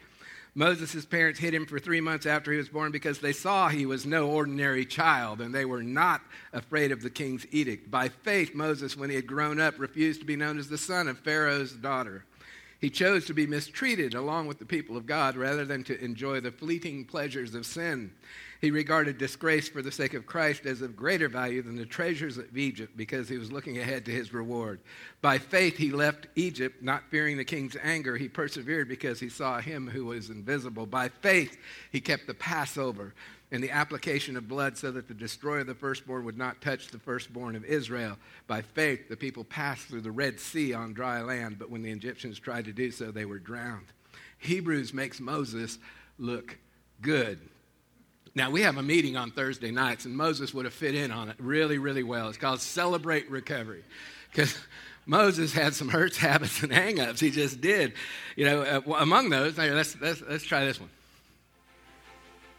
Moses' 0.58 1.04
parents 1.04 1.38
hid 1.38 1.52
him 1.52 1.66
for 1.66 1.78
three 1.78 2.00
months 2.00 2.24
after 2.24 2.50
he 2.50 2.56
was 2.56 2.70
born 2.70 2.90
because 2.90 3.18
they 3.18 3.34
saw 3.34 3.68
he 3.68 3.84
was 3.84 4.06
no 4.06 4.30
ordinary 4.30 4.86
child 4.86 5.42
and 5.42 5.54
they 5.54 5.66
were 5.66 5.82
not 5.82 6.22
afraid 6.54 6.92
of 6.92 7.02
the 7.02 7.10
king's 7.10 7.46
edict. 7.50 7.90
By 7.90 8.08
faith, 8.08 8.54
Moses, 8.54 8.96
when 8.96 9.10
he 9.10 9.16
had 9.16 9.26
grown 9.26 9.60
up, 9.60 9.78
refused 9.78 10.20
to 10.20 10.26
be 10.26 10.34
known 10.34 10.58
as 10.58 10.70
the 10.70 10.78
son 10.78 11.08
of 11.08 11.18
Pharaoh's 11.18 11.72
daughter. 11.72 12.24
He 12.80 12.88
chose 12.88 13.26
to 13.26 13.34
be 13.34 13.46
mistreated 13.46 14.14
along 14.14 14.46
with 14.46 14.58
the 14.58 14.64
people 14.64 14.96
of 14.96 15.04
God 15.04 15.36
rather 15.36 15.66
than 15.66 15.84
to 15.84 16.02
enjoy 16.02 16.40
the 16.40 16.50
fleeting 16.50 17.04
pleasures 17.04 17.54
of 17.54 17.66
sin. 17.66 18.12
He 18.60 18.70
regarded 18.70 19.18
disgrace 19.18 19.68
for 19.68 19.82
the 19.82 19.92
sake 19.92 20.14
of 20.14 20.26
Christ 20.26 20.64
as 20.66 20.80
of 20.80 20.96
greater 20.96 21.28
value 21.28 21.62
than 21.62 21.76
the 21.76 21.84
treasures 21.84 22.38
of 22.38 22.56
Egypt 22.56 22.96
because 22.96 23.28
he 23.28 23.36
was 23.36 23.52
looking 23.52 23.78
ahead 23.78 24.04
to 24.06 24.10
his 24.10 24.32
reward. 24.32 24.80
By 25.20 25.38
faith, 25.38 25.76
he 25.76 25.90
left 25.90 26.28
Egypt, 26.36 26.82
not 26.82 27.10
fearing 27.10 27.36
the 27.36 27.44
king's 27.44 27.76
anger. 27.82 28.16
He 28.16 28.28
persevered 28.28 28.88
because 28.88 29.20
he 29.20 29.28
saw 29.28 29.60
him 29.60 29.88
who 29.88 30.06
was 30.06 30.30
invisible. 30.30 30.86
By 30.86 31.08
faith, 31.08 31.58
he 31.92 32.00
kept 32.00 32.26
the 32.26 32.34
Passover 32.34 33.14
and 33.52 33.62
the 33.62 33.70
application 33.70 34.36
of 34.36 34.48
blood 34.48 34.76
so 34.76 34.90
that 34.90 35.06
the 35.06 35.14
destroyer 35.14 35.60
of 35.60 35.66
the 35.66 35.74
firstborn 35.74 36.24
would 36.24 36.38
not 36.38 36.60
touch 36.60 36.88
the 36.88 36.98
firstborn 36.98 37.54
of 37.54 37.64
Israel. 37.64 38.16
By 38.46 38.62
faith, 38.62 39.08
the 39.08 39.16
people 39.16 39.44
passed 39.44 39.86
through 39.86 40.00
the 40.00 40.10
Red 40.10 40.40
Sea 40.40 40.74
on 40.74 40.94
dry 40.94 41.22
land, 41.22 41.58
but 41.58 41.70
when 41.70 41.82
the 41.82 41.92
Egyptians 41.92 42.38
tried 42.38 42.64
to 42.64 42.72
do 42.72 42.90
so, 42.90 43.10
they 43.10 43.24
were 43.24 43.38
drowned. 43.38 43.86
Hebrews 44.38 44.92
makes 44.92 45.20
Moses 45.20 45.78
look 46.18 46.58
good. 47.02 47.38
Now, 48.36 48.50
we 48.50 48.60
have 48.60 48.76
a 48.76 48.82
meeting 48.82 49.16
on 49.16 49.30
Thursday 49.30 49.70
nights, 49.70 50.04
and 50.04 50.14
Moses 50.14 50.52
would 50.52 50.66
have 50.66 50.74
fit 50.74 50.94
in 50.94 51.10
on 51.10 51.30
it 51.30 51.36
really, 51.38 51.78
really 51.78 52.02
well. 52.02 52.28
It's 52.28 52.36
called 52.36 52.60
Celebrate 52.60 53.30
Recovery. 53.30 53.82
Because 54.30 54.54
Moses 55.06 55.54
had 55.54 55.74
some 55.74 55.88
hurts, 55.88 56.16
habits, 56.18 56.62
and 56.62 56.70
hangups. 56.70 57.18
He 57.18 57.30
just 57.30 57.62
did. 57.62 57.94
You 58.36 58.44
know, 58.44 58.60
uh, 58.60 58.92
among 58.98 59.30
those, 59.30 59.56
let's, 59.56 59.98
let's, 60.02 60.20
let's 60.28 60.44
try 60.44 60.66
this 60.66 60.78
one. 60.78 60.90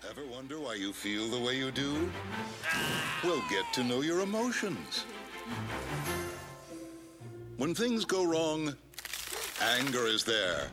Ever 0.09 0.25
wonder 0.25 0.59
why 0.59 0.73
you 0.73 0.91
feel 0.93 1.27
the 1.27 1.39
way 1.39 1.55
you 1.57 1.69
do? 1.69 2.09
Well, 3.23 3.43
get 3.47 3.71
to 3.73 3.83
know 3.83 4.01
your 4.01 4.21
emotions. 4.21 5.05
When 7.57 7.75
things 7.75 8.03
go 8.03 8.25
wrong, 8.25 8.73
anger 9.61 10.07
is 10.07 10.23
there. 10.23 10.69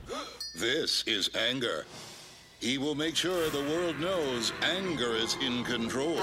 This 0.56 1.04
is 1.06 1.28
anger. 1.37 1.84
He 2.64 2.78
will 2.78 2.94
make 2.94 3.14
sure 3.14 3.50
the 3.50 3.61
world 3.64 4.00
knows 4.00 4.50
anger 4.62 5.14
is 5.14 5.37
in 5.42 5.64
control. 5.64 6.16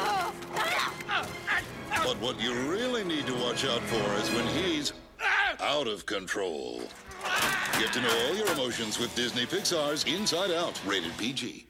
But 2.03 2.17
what 2.19 2.41
you 2.41 2.51
really 2.67 3.03
need 3.03 3.27
to 3.27 3.36
watch 3.36 3.63
out 3.63 3.81
for 3.81 4.15
is 4.15 4.31
when 4.31 4.48
he's 4.48 4.91
out 5.60 5.86
of 5.88 6.07
control. 6.07 6.81
Get 7.77 7.93
to 7.93 8.01
know 8.01 8.25
all 8.25 8.36
your 8.36 8.51
emotions 8.53 8.98
with 8.98 9.15
Disney 9.15 9.45
Pixar's 9.45 10.03
Inside 10.05 10.50
Out, 10.50 10.81
rated 10.83 11.15
PG. 11.19 11.67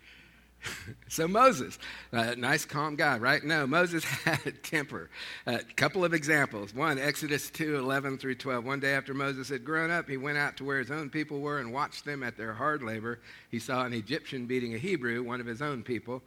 so 1.07 1.27
Moses, 1.27 1.77
a 2.11 2.35
nice 2.35 2.65
calm 2.65 2.95
guy, 2.95 3.17
right? 3.17 3.43
No, 3.43 3.65
Moses 3.65 4.03
had 4.25 4.45
a 4.45 4.51
temper. 4.51 5.09
A 5.45 5.59
couple 5.75 6.05
of 6.05 6.13
examples. 6.13 6.73
One, 6.73 6.99
Exodus 6.99 7.49
2, 7.49 7.77
11 7.77 8.17
through 8.17 8.35
12. 8.35 8.65
One 8.65 8.79
day 8.79 8.93
after 8.93 9.13
Moses 9.13 9.49
had 9.49 9.65
grown 9.65 9.91
up, 9.91 10.09
he 10.09 10.17
went 10.17 10.37
out 10.37 10.57
to 10.57 10.65
where 10.65 10.79
his 10.79 10.91
own 10.91 11.09
people 11.09 11.39
were 11.39 11.59
and 11.59 11.73
watched 11.73 12.05
them 12.05 12.23
at 12.23 12.37
their 12.37 12.53
hard 12.53 12.83
labor. 12.83 13.19
He 13.49 13.59
saw 13.59 13.85
an 13.85 13.93
Egyptian 13.93 14.45
beating 14.45 14.73
a 14.73 14.77
Hebrew, 14.77 15.23
one 15.23 15.39
of 15.39 15.45
his 15.45 15.61
own 15.61 15.83
people. 15.83 16.21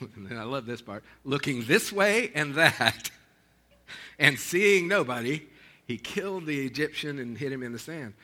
and 0.00 0.38
I 0.38 0.44
love 0.44 0.66
this 0.66 0.82
part. 0.82 1.04
Looking 1.24 1.64
this 1.64 1.92
way 1.92 2.30
and 2.34 2.54
that, 2.54 3.10
and 4.18 4.38
seeing 4.38 4.88
nobody, 4.88 5.42
he 5.86 5.98
killed 5.98 6.46
the 6.46 6.64
Egyptian 6.64 7.18
and 7.18 7.36
hid 7.36 7.52
him 7.52 7.62
in 7.62 7.72
the 7.72 7.78
sand. 7.78 8.14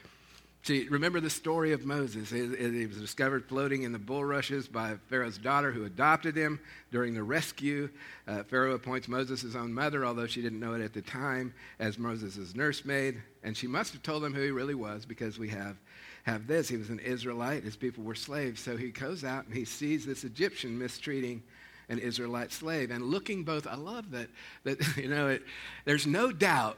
See, 0.63 0.87
remember 0.89 1.21
the 1.21 1.31
story 1.31 1.73
of 1.73 1.87
Moses. 1.87 2.31
He, 2.31 2.87
was 2.87 2.99
discovered 2.99 3.49
floating 3.49 3.85
in 3.85 3.93
the 3.93 3.99
bulrushes 3.99 4.69
by 4.69 4.97
Pharaoh's 5.09 5.39
daughter 5.39 5.71
who 5.73 5.85
adopted 5.85 6.37
him 6.37 6.61
during 6.91 7.15
the 7.15 7.23
rescue. 7.23 7.89
Uh, 8.27 8.43
Pharaoh 8.43 8.75
appoints 8.75 9.09
Moses' 9.09 9.55
own 9.55 9.73
mother, 9.73 10.05
although 10.05 10.27
she 10.27 10.43
didn't 10.43 10.61
know 10.61 10.75
it 10.75 10.83
at 10.83 10.93
the 10.93 11.01
time, 11.01 11.55
as 11.79 11.99
Moses' 11.99 12.55
nursemaid. 12.55 13.23
And 13.43 13.57
she 13.57 13.67
must 13.67 13.93
have 13.93 14.03
told 14.03 14.25
him 14.25 14.35
who 14.35 14.43
he 14.43 14.51
really 14.51 14.75
was 14.75 15.07
because 15.07 15.39
we 15.39 15.49
have, 15.49 15.77
have 16.25 16.47
this. 16.47 16.69
He 16.69 16.77
was 16.77 16.91
an 16.91 16.99
Israelite. 16.99 17.63
His 17.63 17.77
people 17.77 18.05
were 18.05 18.17
slaves. 18.17 18.61
So 18.61 18.77
he 18.77 18.91
goes 18.91 19.25
out 19.25 19.47
and 19.47 19.55
he 19.55 19.65
sees 19.65 20.05
this 20.05 20.25
Egyptian 20.25 20.79
mistreating 20.79 21.43
an 21.89 21.99
Israelite 21.99 22.53
slave 22.53 22.91
and 22.91 23.05
looking 23.05 23.45
both. 23.45 23.67
I 23.67 23.77
love 23.77 24.11
that, 24.11 24.29
that 24.65 24.79
you 24.97 25.09
know, 25.09 25.29
it, 25.29 25.43
there's 25.87 26.07
no 26.07 26.31
doubt 26.31 26.77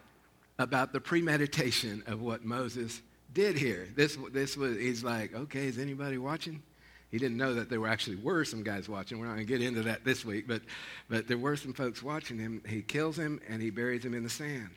about 0.59 0.93
the 0.93 1.01
premeditation 1.01 2.05
of 2.07 2.21
what 2.21 2.45
Moses 2.45 3.01
did 3.33 3.57
here. 3.57 3.89
This, 3.95 4.17
this 4.33 4.57
was, 4.57 4.77
he's 4.77 5.05
like, 5.05 5.35
okay, 5.35 5.67
is 5.67 5.79
anybody 5.79 6.19
watching? 6.19 6.63
He 7.11 7.19
didn't 7.19 7.37
know 7.37 7.55
that 7.55 7.69
there 7.69 7.81
were 7.81 7.89
actually 7.89 8.17
were 8.17 8.45
some 8.45 8.63
guys 8.63 8.89
watching. 8.89 9.19
We're 9.19 9.27
not 9.27 9.35
going 9.35 9.47
to 9.47 9.59
get 9.59 9.63
into 9.63 9.83
that 9.83 10.05
this 10.05 10.25
week, 10.25 10.47
but, 10.47 10.63
but 11.09 11.27
there 11.27 11.39
were 11.39 11.57
some 11.57 11.73
folks 11.73 12.03
watching 12.03 12.39
him. 12.39 12.63
He 12.67 12.83
kills 12.83 13.19
him 13.19 13.41
and 13.49 13.61
he 13.61 13.71
buries 13.71 14.05
him 14.05 14.15
in 14.15 14.23
the 14.23 14.31
sand. 14.31 14.71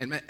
And, 0.00 0.20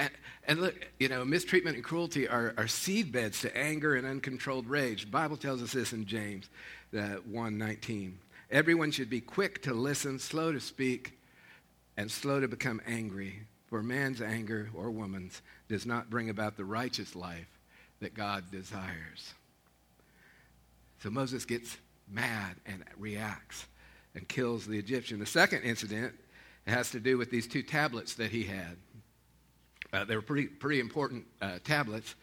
and 0.46 0.60
look, 0.60 0.74
you 0.98 1.08
know, 1.08 1.24
mistreatment 1.24 1.76
and 1.76 1.84
cruelty 1.84 2.28
are, 2.28 2.52
are 2.58 2.66
seedbeds 2.66 3.40
to 3.40 3.56
anger 3.56 3.94
and 3.94 4.06
uncontrolled 4.06 4.66
rage. 4.66 5.06
The 5.06 5.10
Bible 5.10 5.38
tells 5.38 5.62
us 5.62 5.72
this 5.72 5.94
in 5.94 6.04
James 6.04 6.50
uh, 6.92 7.16
1.19. 7.30 8.12
Everyone 8.50 8.90
should 8.90 9.08
be 9.08 9.22
quick 9.22 9.62
to 9.62 9.72
listen, 9.72 10.18
slow 10.18 10.52
to 10.52 10.60
speak, 10.60 11.18
and 11.96 12.10
slow 12.10 12.40
to 12.40 12.48
become 12.48 12.82
angry. 12.86 13.44
For 13.72 13.82
man's 13.82 14.20
anger, 14.20 14.68
or 14.74 14.90
woman's, 14.90 15.40
does 15.66 15.86
not 15.86 16.10
bring 16.10 16.28
about 16.28 16.58
the 16.58 16.64
righteous 16.66 17.16
life 17.16 17.48
that 18.00 18.12
God 18.12 18.50
desires. 18.50 19.32
So 21.02 21.08
Moses 21.08 21.46
gets 21.46 21.78
mad 22.06 22.56
and 22.66 22.84
reacts 22.98 23.66
and 24.14 24.28
kills 24.28 24.66
the 24.66 24.78
Egyptian. 24.78 25.18
The 25.18 25.24
second 25.24 25.62
incident 25.62 26.12
has 26.66 26.90
to 26.90 27.00
do 27.00 27.16
with 27.16 27.30
these 27.30 27.46
two 27.46 27.62
tablets 27.62 28.12
that 28.16 28.30
he 28.30 28.42
had. 28.42 28.76
Uh, 29.90 30.04
they 30.04 30.16
were 30.16 30.20
pretty, 30.20 30.48
pretty 30.48 30.78
important 30.78 31.24
uh, 31.40 31.58
tablets 31.64 32.14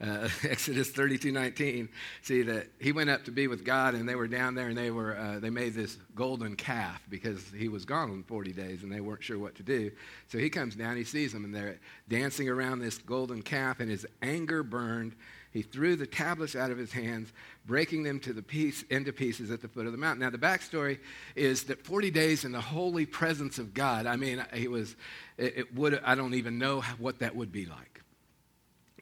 uh, 0.00 0.28
Exodus 0.44 0.90
32 0.90 1.32
19, 1.32 1.88
see 2.22 2.42
that 2.42 2.68
he 2.78 2.92
went 2.92 3.10
up 3.10 3.24
to 3.24 3.30
be 3.30 3.46
with 3.46 3.64
God 3.64 3.94
and 3.94 4.08
they 4.08 4.14
were 4.14 4.28
down 4.28 4.54
there 4.54 4.68
and 4.68 4.76
they, 4.76 4.90
were, 4.90 5.16
uh, 5.16 5.38
they 5.38 5.50
made 5.50 5.74
this 5.74 5.98
golden 6.14 6.56
calf 6.56 7.02
because 7.08 7.44
he 7.56 7.68
was 7.68 7.84
gone 7.84 8.10
in 8.10 8.22
40 8.22 8.52
days 8.52 8.82
and 8.82 8.90
they 8.90 9.00
weren't 9.00 9.22
sure 9.22 9.38
what 9.38 9.54
to 9.56 9.62
do. 9.62 9.90
So 10.28 10.38
he 10.38 10.48
comes 10.50 10.74
down, 10.74 10.96
he 10.96 11.04
sees 11.04 11.32
them 11.32 11.44
and 11.44 11.54
they're 11.54 11.78
dancing 12.08 12.48
around 12.48 12.80
this 12.80 12.98
golden 12.98 13.42
calf 13.42 13.80
and 13.80 13.90
his 13.90 14.06
anger 14.22 14.62
burned. 14.62 15.14
He 15.52 15.62
threw 15.62 15.96
the 15.96 16.06
tablets 16.06 16.54
out 16.54 16.70
of 16.70 16.78
his 16.78 16.92
hands, 16.92 17.32
breaking 17.66 18.04
them 18.04 18.20
to 18.20 18.32
the 18.32 18.42
piece, 18.42 18.84
into 18.84 19.12
pieces 19.12 19.50
at 19.50 19.60
the 19.60 19.66
foot 19.66 19.84
of 19.84 19.92
the 19.92 19.98
mountain. 19.98 20.20
Now, 20.20 20.30
the 20.30 20.38
backstory 20.38 21.00
is 21.34 21.64
that 21.64 21.84
40 21.84 22.12
days 22.12 22.44
in 22.44 22.52
the 22.52 22.60
holy 22.60 23.04
presence 23.04 23.58
of 23.58 23.74
God, 23.74 24.06
I 24.06 24.14
mean, 24.14 24.44
he 24.54 24.68
was, 24.68 24.94
it, 25.36 25.54
it 25.56 25.74
would, 25.74 26.00
I 26.04 26.14
don't 26.14 26.34
even 26.34 26.58
know 26.58 26.82
what 26.98 27.18
that 27.18 27.34
would 27.34 27.50
be 27.50 27.66
like. 27.66 27.89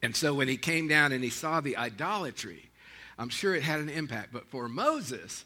And 0.03 0.15
so 0.15 0.35
when 0.35 0.49
he 0.49 0.57
came 0.57 0.89
down 0.89 1.13
and 1.13 1.23
he 1.23 1.31
saw 1.31 1.61
the 1.61 1.77
idolatry, 1.77 2.71
I'm 3.19 3.29
sure 3.29 3.55
it 3.55 3.63
had 3.63 3.81
an 3.81 3.89
impact. 3.89 4.33
But 4.33 4.49
for 4.49 4.69
Moses, 4.69 5.45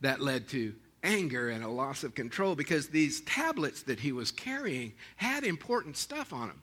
that 0.00 0.20
led 0.20 0.48
to 0.48 0.74
anger 1.02 1.50
and 1.50 1.64
a 1.64 1.68
loss 1.68 2.04
of 2.04 2.14
control 2.14 2.54
because 2.54 2.88
these 2.88 3.20
tablets 3.22 3.82
that 3.84 4.00
he 4.00 4.12
was 4.12 4.30
carrying 4.30 4.92
had 5.16 5.44
important 5.44 5.96
stuff 5.96 6.32
on 6.32 6.48
them. 6.48 6.62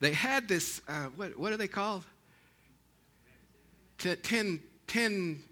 They 0.00 0.12
had 0.12 0.48
this, 0.48 0.80
uh, 0.88 1.06
what, 1.16 1.38
what 1.38 1.52
are 1.52 1.56
they 1.56 1.68
called? 1.68 2.04
Ten, 3.98 4.60
ten, 4.86 5.42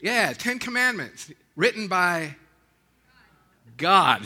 yeah, 0.00 0.32
Ten 0.32 0.58
Commandments 0.58 1.32
written 1.56 1.88
by 1.88 2.36
God. 3.76 4.22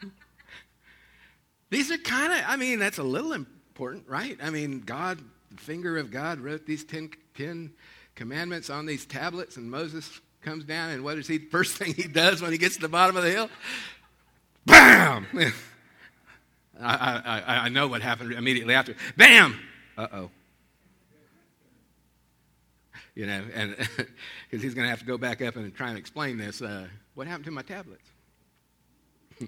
These 1.70 1.90
are 1.90 1.98
kind 1.98 2.32
of, 2.32 2.38
I 2.46 2.56
mean, 2.56 2.78
that's 2.78 2.98
a 2.98 3.02
little 3.02 3.32
important, 3.78 4.08
right? 4.08 4.36
I 4.42 4.50
mean, 4.50 4.80
God, 4.80 5.20
the 5.52 5.56
finger 5.56 5.98
of 5.98 6.10
God 6.10 6.40
wrote 6.40 6.66
these 6.66 6.82
ten, 6.82 7.10
ten 7.36 7.70
commandments 8.16 8.70
on 8.70 8.86
these 8.86 9.06
tablets, 9.06 9.56
and 9.56 9.70
Moses 9.70 10.20
comes 10.42 10.64
down, 10.64 10.90
and 10.90 11.04
what 11.04 11.16
is 11.16 11.28
he? 11.28 11.38
First 11.38 11.76
thing 11.76 11.94
he 11.94 12.08
does 12.08 12.42
when 12.42 12.50
he 12.50 12.58
gets 12.58 12.74
to 12.74 12.80
the 12.80 12.88
bottom 12.88 13.16
of 13.16 13.22
the 13.22 13.30
hill? 13.30 13.48
Bam! 14.66 15.28
I, 16.80 17.22
I, 17.46 17.56
I 17.66 17.68
know 17.68 17.86
what 17.86 18.02
happened 18.02 18.32
immediately 18.32 18.74
after. 18.74 18.96
Bam! 19.16 19.60
Uh 19.96 20.08
oh. 20.12 20.30
you 23.14 23.26
know, 23.26 23.44
and 23.54 23.76
because 24.50 24.60
he's 24.60 24.74
going 24.74 24.86
to 24.86 24.90
have 24.90 24.98
to 24.98 25.06
go 25.06 25.18
back 25.18 25.40
up 25.40 25.54
and 25.54 25.72
try 25.72 25.90
and 25.90 25.98
explain 25.98 26.36
this. 26.36 26.60
Uh, 26.60 26.88
what 27.14 27.28
happened 27.28 27.44
to 27.44 27.52
my 27.52 27.62
tablets? 27.62 28.10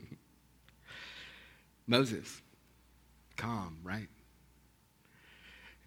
Moses, 1.89 2.41
calm, 3.37 3.79
right? 3.83 4.07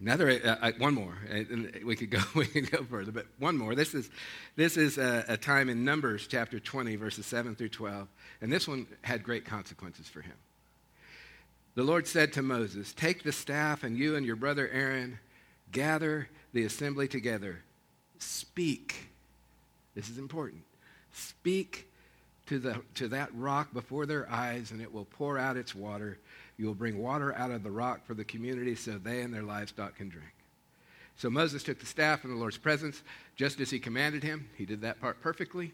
Another, 0.00 0.30
uh, 0.30 0.56
uh, 0.60 0.72
one 0.78 0.94
more. 0.94 1.16
Uh, 1.32 1.44
we 1.84 1.96
could 1.96 2.10
go. 2.10 2.18
We 2.34 2.46
could 2.46 2.70
go 2.70 2.82
further, 2.84 3.12
but 3.12 3.26
one 3.38 3.56
more. 3.56 3.74
This 3.74 3.94
is, 3.94 4.10
this 4.56 4.76
is 4.76 4.98
a, 4.98 5.24
a 5.28 5.36
time 5.36 5.68
in 5.68 5.84
Numbers 5.84 6.26
chapter 6.26 6.58
20, 6.58 6.96
verses 6.96 7.26
7 7.26 7.54
through 7.54 7.68
12, 7.70 8.08
and 8.40 8.52
this 8.52 8.66
one 8.66 8.86
had 9.02 9.22
great 9.22 9.44
consequences 9.44 10.08
for 10.08 10.20
him. 10.20 10.34
The 11.76 11.84
Lord 11.84 12.06
said 12.06 12.32
to 12.34 12.42
Moses, 12.42 12.92
"Take 12.92 13.22
the 13.22 13.32
staff, 13.32 13.82
and 13.82 13.96
you 13.96 14.16
and 14.16 14.26
your 14.26 14.36
brother 14.36 14.68
Aaron 14.68 15.18
gather 15.74 16.28
the 16.54 16.64
assembly 16.64 17.08
together. 17.08 17.62
Speak. 18.18 19.10
This 19.94 20.08
is 20.08 20.16
important. 20.16 20.62
Speak 21.12 21.90
to, 22.46 22.58
the, 22.58 22.80
to 22.94 23.08
that 23.08 23.30
rock 23.34 23.74
before 23.74 24.06
their 24.06 24.30
eyes, 24.30 24.70
and 24.70 24.80
it 24.80 24.92
will 24.92 25.04
pour 25.04 25.36
out 25.36 25.56
its 25.56 25.74
water. 25.74 26.18
You 26.56 26.66
will 26.66 26.74
bring 26.74 26.98
water 26.98 27.34
out 27.34 27.50
of 27.50 27.62
the 27.62 27.70
rock 27.70 28.06
for 28.06 28.14
the 28.14 28.24
community 28.24 28.74
so 28.74 28.92
they 28.92 29.22
and 29.22 29.34
their 29.34 29.42
livestock 29.42 29.96
can 29.96 30.08
drink. 30.08 30.32
So 31.16 31.30
Moses 31.30 31.62
took 31.62 31.78
the 31.78 31.86
staff 31.86 32.24
in 32.24 32.30
the 32.30 32.36
Lord's 32.36 32.58
presence, 32.58 33.02
just 33.36 33.60
as 33.60 33.70
he 33.70 33.78
commanded 33.78 34.22
him. 34.22 34.48
He 34.56 34.66
did 34.66 34.80
that 34.82 35.00
part 35.00 35.20
perfectly. 35.20 35.72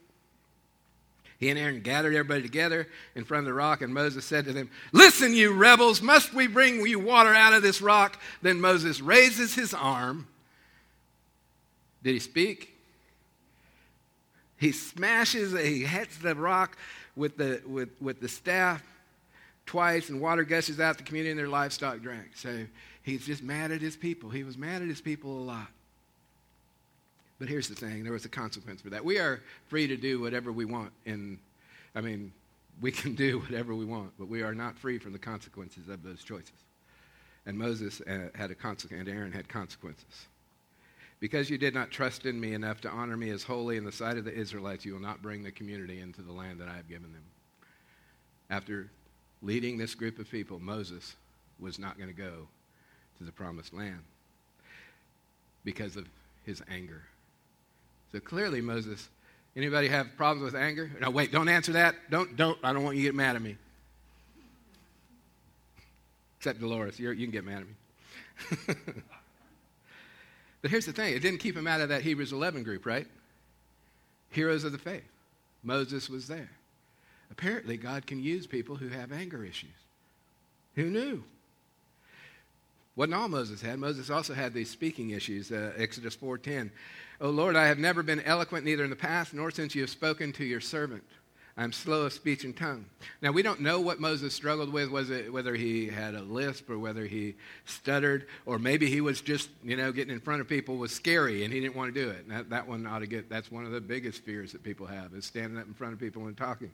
He 1.38 1.49
and 1.49 1.58
Aaron 1.58 1.80
gathered 1.80 2.14
everybody 2.14 2.42
together 2.42 2.87
in 3.14 3.25
front 3.25 3.40
of 3.40 3.46
the 3.46 3.54
rock, 3.54 3.80
and 3.80 3.94
Moses 3.94 4.26
said 4.26 4.44
to 4.44 4.52
them, 4.52 4.70
Listen, 4.92 5.32
you 5.32 5.54
rebels, 5.54 6.02
must 6.02 6.34
we 6.34 6.46
bring 6.46 6.87
you 6.87 6.99
water 6.99 7.34
out 7.34 7.54
of 7.54 7.62
this 7.62 7.80
rock? 7.80 8.20
Then 8.42 8.60
Moses 8.60 9.00
raises 9.00 9.54
his 9.54 9.72
arm. 9.72 10.28
Did 12.02 12.12
he 12.12 12.18
speak? 12.18 12.76
He 14.58 14.72
smashes, 14.72 15.52
he 15.58 15.84
hits 15.84 16.18
the 16.18 16.34
rock 16.34 16.76
with 17.16 17.38
the, 17.38 17.62
with, 17.66 17.88
with 18.02 18.20
the 18.20 18.28
staff 18.28 18.82
twice, 19.70 20.08
and 20.08 20.20
water 20.20 20.42
gushes 20.42 20.80
out. 20.80 20.98
The 20.98 21.04
community 21.04 21.30
and 21.30 21.38
their 21.38 21.48
livestock 21.48 22.00
drank. 22.00 22.30
So 22.34 22.66
he's 23.04 23.24
just 23.24 23.40
mad 23.40 23.70
at 23.70 23.80
his 23.80 23.96
people. 23.96 24.28
He 24.28 24.42
was 24.42 24.58
mad 24.58 24.82
at 24.82 24.88
his 24.88 25.00
people 25.00 25.30
a 25.30 25.44
lot. 25.44 25.68
But 27.38 27.48
here's 27.48 27.68
the 27.68 27.76
thing 27.76 28.02
there 28.02 28.12
was 28.12 28.24
a 28.24 28.28
consequence 28.28 28.80
for 28.82 28.90
that. 28.90 29.04
We 29.04 29.20
are 29.20 29.40
free 29.68 29.86
to 29.86 29.96
do 29.96 30.20
whatever 30.20 30.50
we 30.50 30.64
want. 30.64 30.90
And 31.06 31.38
I 31.94 32.00
mean, 32.00 32.32
we 32.80 32.90
can 32.90 33.14
do 33.14 33.38
whatever 33.48 33.72
we 33.76 33.84
want, 33.84 34.10
but 34.18 34.26
we 34.28 34.42
are 34.42 34.56
not 34.56 34.76
free 34.76 34.98
from 34.98 35.12
the 35.12 35.20
consequences 35.20 35.88
of 35.88 36.02
those 36.02 36.24
choices. 36.24 36.50
And 37.46 37.56
Moses 37.56 38.00
uh, 38.00 38.30
had 38.34 38.50
a 38.50 38.56
consequence, 38.56 39.06
and 39.06 39.16
Aaron 39.16 39.30
had 39.30 39.48
consequences. 39.48 40.26
Because 41.20 41.48
you 41.48 41.58
did 41.58 41.74
not 41.74 41.92
trust 41.92 42.26
in 42.26 42.40
me 42.40 42.54
enough 42.54 42.80
to 42.80 42.90
honor 42.90 43.16
me 43.16 43.30
as 43.30 43.44
holy 43.44 43.76
in 43.76 43.84
the 43.84 43.92
sight 43.92 44.16
of 44.16 44.24
the 44.24 44.34
Israelites, 44.34 44.84
you 44.84 44.94
will 44.94 45.00
not 45.00 45.22
bring 45.22 45.44
the 45.44 45.52
community 45.52 46.00
into 46.00 46.22
the 46.22 46.32
land 46.32 46.58
that 46.58 46.66
I 46.66 46.74
have 46.74 46.88
given 46.88 47.12
them. 47.12 47.22
After 48.50 48.90
leading 49.42 49.78
this 49.78 49.94
group 49.94 50.18
of 50.18 50.30
people, 50.30 50.59
Moses 50.59 51.14
was 51.59 51.78
not 51.78 51.97
going 51.97 52.09
to 52.09 52.16
go 52.16 52.49
to 53.18 53.25
the 53.25 53.32
promised 53.32 53.73
land 53.73 54.02
because 55.64 55.97
of 55.97 56.06
his 56.44 56.62
anger. 56.70 57.02
So 58.12 58.20
clearly, 58.20 58.61
Moses, 58.61 59.09
anybody 59.56 59.88
have 59.88 60.09
problems 60.16 60.52
with 60.52 60.61
anger? 60.61 60.90
No, 61.00 61.11
wait, 61.11 61.32
don't 61.32 61.49
answer 61.49 61.73
that. 61.73 61.94
Don't, 62.11 62.37
don't, 62.37 62.59
I 62.62 62.73
don't 62.73 62.82
want 62.82 62.97
you 62.97 63.02
to 63.02 63.09
get 63.09 63.14
mad 63.14 63.37
at 63.37 63.42
me. 63.42 63.56
Except 66.38 66.59
Dolores, 66.59 66.99
you 66.99 67.14
can 67.14 67.30
get 67.30 67.44
mad 67.44 67.62
at 67.62 68.76
me. 68.76 68.76
But 70.62 70.70
here's 70.70 70.87
the 70.87 70.92
thing 70.92 71.14
it 71.14 71.20
didn't 71.20 71.40
keep 71.40 71.56
him 71.56 71.66
out 71.66 71.80
of 71.80 71.88
that 71.88 72.02
Hebrews 72.02 72.32
11 72.32 72.62
group, 72.62 72.85
right? 72.85 73.06
Heroes 74.30 74.64
of 74.64 74.73
the 74.73 74.78
faith. 74.78 75.04
Moses 75.62 76.09
was 76.09 76.26
there. 76.26 76.50
Apparently, 77.40 77.78
God 77.78 78.06
can 78.06 78.22
use 78.22 78.46
people 78.46 78.76
who 78.76 78.88
have 78.88 79.12
anger 79.12 79.42
issues. 79.42 79.70
Who 80.74 80.90
knew? 80.90 81.24
Wasn't 82.96 83.14
all 83.14 83.28
Moses 83.28 83.62
had. 83.62 83.78
Moses 83.78 84.10
also 84.10 84.34
had 84.34 84.52
these 84.52 84.68
speaking 84.68 85.10
issues. 85.10 85.50
Uh, 85.50 85.72
Exodus 85.78 86.14
4.10. 86.14 86.70
Oh 87.18 87.30
Lord, 87.30 87.56
I 87.56 87.66
have 87.68 87.78
never 87.78 88.02
been 88.02 88.20
eloquent 88.20 88.66
neither 88.66 88.84
in 88.84 88.90
the 88.90 88.96
past 88.96 89.32
nor 89.32 89.50
since 89.50 89.74
you 89.74 89.80
have 89.80 89.88
spoken 89.88 90.34
to 90.34 90.44
your 90.44 90.60
servant. 90.60 91.02
I'm 91.56 91.72
slow 91.72 92.02
of 92.02 92.12
speech 92.12 92.44
and 92.44 92.54
tongue. 92.54 92.84
Now, 93.22 93.32
we 93.32 93.42
don't 93.42 93.60
know 93.60 93.80
what 93.80 94.00
Moses 94.00 94.34
struggled 94.34 94.70
with, 94.70 94.90
was 94.90 95.08
it 95.08 95.32
whether 95.32 95.54
he 95.54 95.88
had 95.88 96.14
a 96.14 96.22
lisp 96.22 96.68
or 96.68 96.78
whether 96.78 97.06
he 97.06 97.36
stuttered, 97.64 98.26
or 98.44 98.58
maybe 98.58 98.88
he 98.90 99.00
was 99.00 99.22
just, 99.22 99.48
you 99.64 99.76
know, 99.76 99.92
getting 99.92 100.12
in 100.12 100.20
front 100.20 100.42
of 100.42 100.48
people 100.48 100.76
was 100.76 100.92
scary 100.92 101.42
and 101.44 101.52
he 101.52 101.60
didn't 101.60 101.74
want 101.74 101.94
to 101.94 102.00
do 102.00 102.10
it. 102.10 102.28
That, 102.28 102.50
that 102.50 102.68
one 102.68 102.86
ought 102.86 103.00
to 103.00 103.06
get, 103.06 103.30
that's 103.30 103.50
one 103.50 103.64
of 103.64 103.72
the 103.72 103.80
biggest 103.80 104.24
fears 104.24 104.52
that 104.52 104.62
people 104.62 104.86
have, 104.86 105.14
is 105.14 105.24
standing 105.24 105.58
up 105.58 105.66
in 105.66 105.72
front 105.72 105.94
of 105.94 105.98
people 105.98 106.26
and 106.26 106.36
talking, 106.36 106.70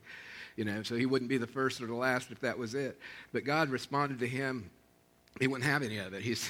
you 0.57 0.65
know, 0.65 0.83
so 0.83 0.95
he 0.95 1.05
wouldn't 1.05 1.29
be 1.29 1.37
the 1.37 1.47
first 1.47 1.79
or 1.81 1.87
the 1.87 1.93
last 1.93 2.31
if 2.31 2.41
that 2.41 2.57
was 2.57 2.73
it. 2.73 2.99
But 3.31 3.45
God 3.45 3.69
responded 3.69 4.19
to 4.19 4.27
him. 4.27 4.69
He 5.39 5.45
wouldn't 5.47 5.69
have 5.69 5.83
any 5.83 5.99
of 5.99 6.13
it. 6.13 6.23
He's, 6.23 6.49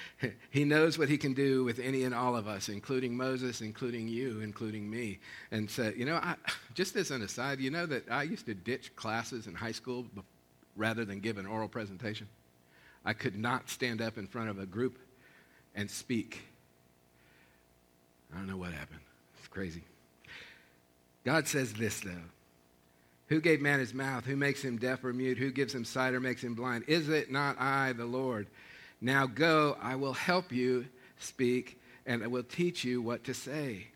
he 0.50 0.64
knows 0.64 0.98
what 0.98 1.10
he 1.10 1.18
can 1.18 1.34
do 1.34 1.62
with 1.62 1.78
any 1.78 2.04
and 2.04 2.14
all 2.14 2.34
of 2.34 2.48
us, 2.48 2.70
including 2.70 3.14
Moses, 3.14 3.60
including 3.60 4.08
you, 4.08 4.40
including 4.40 4.88
me. 4.88 5.18
And 5.50 5.70
so, 5.70 5.92
you 5.94 6.06
know, 6.06 6.16
I, 6.16 6.36
just 6.74 6.96
as 6.96 7.10
an 7.10 7.22
aside, 7.22 7.60
you 7.60 7.70
know 7.70 7.84
that 7.84 8.10
I 8.10 8.22
used 8.22 8.46
to 8.46 8.54
ditch 8.54 8.96
classes 8.96 9.46
in 9.46 9.54
high 9.54 9.72
school 9.72 10.06
rather 10.74 11.04
than 11.04 11.20
give 11.20 11.36
an 11.36 11.44
oral 11.44 11.68
presentation. 11.68 12.26
I 13.04 13.12
could 13.12 13.36
not 13.36 13.68
stand 13.68 14.00
up 14.00 14.16
in 14.16 14.26
front 14.26 14.48
of 14.48 14.58
a 14.58 14.64
group 14.64 14.98
and 15.74 15.90
speak. 15.90 16.40
I 18.32 18.38
don't 18.38 18.46
know 18.46 18.56
what 18.56 18.72
happened. 18.72 19.00
It's 19.38 19.48
crazy. 19.48 19.82
God 21.22 21.46
says 21.46 21.74
this, 21.74 22.00
though. 22.00 22.10
Who 23.32 23.40
gave 23.40 23.62
man 23.62 23.80
his 23.80 23.94
mouth? 23.94 24.26
Who 24.26 24.36
makes 24.36 24.60
him 24.60 24.76
deaf 24.76 25.02
or 25.02 25.12
mute? 25.14 25.38
Who 25.38 25.50
gives 25.50 25.74
him 25.74 25.86
sight 25.86 26.12
or 26.12 26.20
makes 26.20 26.44
him 26.44 26.52
blind? 26.52 26.84
Is 26.86 27.08
it 27.08 27.30
not 27.30 27.58
I, 27.58 27.94
the 27.94 28.04
Lord? 28.04 28.46
Now 29.00 29.26
go, 29.26 29.78
I 29.80 29.96
will 29.96 30.12
help 30.12 30.52
you 30.52 30.84
speak, 31.18 31.80
and 32.04 32.22
I 32.22 32.26
will 32.26 32.42
teach 32.42 32.84
you 32.84 33.00
what 33.00 33.24
to 33.24 33.32
say. 33.32 33.86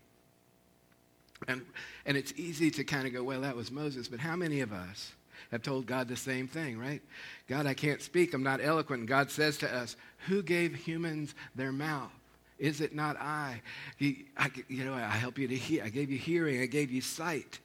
And, 1.47 1.61
and 2.07 2.17
it's 2.17 2.33
easy 2.35 2.71
to 2.71 2.83
kind 2.83 3.05
of 3.05 3.13
go, 3.13 3.21
well, 3.21 3.41
that 3.41 3.55
was 3.55 3.69
Moses, 3.69 4.07
but 4.07 4.19
how 4.19 4.35
many 4.35 4.61
of 4.61 4.73
us 4.73 5.11
have 5.51 5.61
told 5.61 5.85
God 5.85 6.07
the 6.07 6.15
same 6.15 6.47
thing, 6.47 6.79
right? 6.79 7.03
God, 7.47 7.67
I 7.67 7.75
can't 7.75 8.01
speak, 8.01 8.33
I'm 8.33 8.41
not 8.41 8.59
eloquent. 8.59 9.01
And 9.01 9.07
God 9.07 9.29
says 9.29 9.59
to 9.59 9.71
us, 9.71 9.97
Who 10.25 10.41
gave 10.41 10.73
humans 10.73 11.35
their 11.53 11.71
mouth? 11.71 12.09
Is 12.57 12.81
it 12.81 12.95
not 12.95 13.21
I? 13.21 13.61
He, 13.97 14.25
I 14.35 14.49
you 14.67 14.83
know, 14.83 14.95
I 14.95 15.09
help 15.09 15.37
you 15.37 15.47
to 15.47 15.55
hear. 15.55 15.83
I 15.83 15.89
gave 15.89 16.09
you 16.09 16.17
hearing, 16.17 16.59
I 16.59 16.65
gave 16.65 16.89
you 16.89 17.01
sight. 17.01 17.59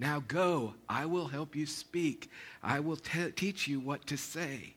Now 0.00 0.24
go, 0.26 0.72
I 0.88 1.04
will 1.04 1.28
help 1.28 1.54
you 1.54 1.66
speak. 1.66 2.30
I 2.62 2.80
will 2.80 2.96
te- 2.96 3.32
teach 3.32 3.68
you 3.68 3.78
what 3.78 4.06
to 4.06 4.16
say. 4.16 4.72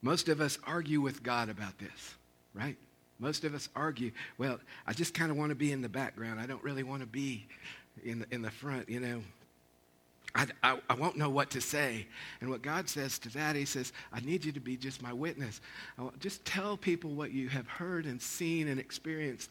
Most 0.00 0.30
of 0.30 0.40
us 0.40 0.58
argue 0.66 1.02
with 1.02 1.22
God 1.22 1.50
about 1.50 1.78
this, 1.78 2.14
right? 2.54 2.76
Most 3.18 3.44
of 3.44 3.54
us 3.54 3.68
argue, 3.76 4.10
well, 4.38 4.58
I 4.86 4.94
just 4.94 5.12
kind 5.12 5.30
of 5.30 5.36
want 5.36 5.50
to 5.50 5.54
be 5.54 5.70
in 5.70 5.82
the 5.82 5.88
background. 5.88 6.40
I 6.40 6.46
don't 6.46 6.64
really 6.64 6.82
want 6.82 7.02
to 7.02 7.06
be 7.06 7.46
in 8.02 8.20
the, 8.20 8.26
in 8.30 8.40
the 8.40 8.50
front, 8.50 8.88
you 8.88 9.00
know. 9.00 9.22
I, 10.34 10.46
I, 10.62 10.78
I, 10.88 10.94
won't 10.94 11.18
know 11.18 11.28
what 11.28 11.50
to 11.50 11.60
say. 11.60 12.06
And 12.40 12.48
what 12.48 12.62
God 12.62 12.88
says 12.88 13.18
to 13.18 13.28
that, 13.34 13.54
He 13.54 13.66
says, 13.66 13.92
I 14.14 14.20
need 14.20 14.46
you 14.46 14.52
to 14.52 14.60
be 14.60 14.78
just 14.78 15.02
my 15.02 15.12
witness. 15.12 15.60
just 16.20 16.42
tell 16.46 16.78
people 16.78 17.10
what 17.10 17.32
you 17.32 17.50
have 17.50 17.68
heard 17.68 18.06
and 18.06 18.20
seen 18.20 18.68
and 18.68 18.80
experienced 18.80 19.50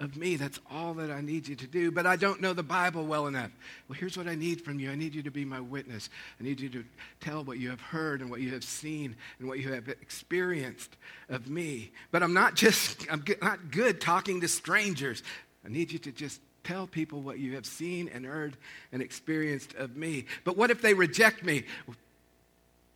of 0.00 0.16
me. 0.16 0.36
That's 0.36 0.60
all 0.70 0.94
that 0.94 1.10
I 1.10 1.20
need 1.20 1.48
you 1.48 1.56
to 1.56 1.66
do. 1.66 1.90
But 1.90 2.06
I 2.06 2.16
don't 2.16 2.40
know 2.40 2.52
the 2.52 2.62
Bible 2.62 3.04
well 3.04 3.26
enough. 3.26 3.50
Well, 3.88 3.98
here's 3.98 4.16
what 4.16 4.28
I 4.28 4.34
need 4.34 4.60
from 4.60 4.78
you 4.78 4.90
I 4.90 4.94
need 4.94 5.14
you 5.14 5.22
to 5.22 5.30
be 5.30 5.44
my 5.44 5.60
witness. 5.60 6.08
I 6.40 6.44
need 6.44 6.60
you 6.60 6.68
to 6.70 6.84
tell 7.20 7.44
what 7.44 7.58
you 7.58 7.70
have 7.70 7.80
heard 7.80 8.20
and 8.20 8.30
what 8.30 8.40
you 8.40 8.50
have 8.52 8.64
seen 8.64 9.16
and 9.38 9.48
what 9.48 9.58
you 9.58 9.72
have 9.72 9.88
experienced 9.88 10.96
of 11.28 11.48
me. 11.48 11.90
But 12.10 12.22
I'm 12.22 12.34
not 12.34 12.54
just, 12.54 13.06
I'm 13.10 13.24
not 13.42 13.70
good 13.70 14.00
talking 14.00 14.40
to 14.42 14.48
strangers. 14.48 15.22
I 15.64 15.68
need 15.68 15.90
you 15.90 15.98
to 16.00 16.12
just 16.12 16.40
tell 16.64 16.86
people 16.86 17.20
what 17.20 17.38
you 17.38 17.54
have 17.54 17.66
seen 17.66 18.08
and 18.12 18.24
heard 18.24 18.56
and 18.92 19.02
experienced 19.02 19.74
of 19.74 19.96
me. 19.96 20.26
But 20.44 20.56
what 20.56 20.70
if 20.70 20.80
they 20.80 20.94
reject 20.94 21.42
me? 21.42 21.64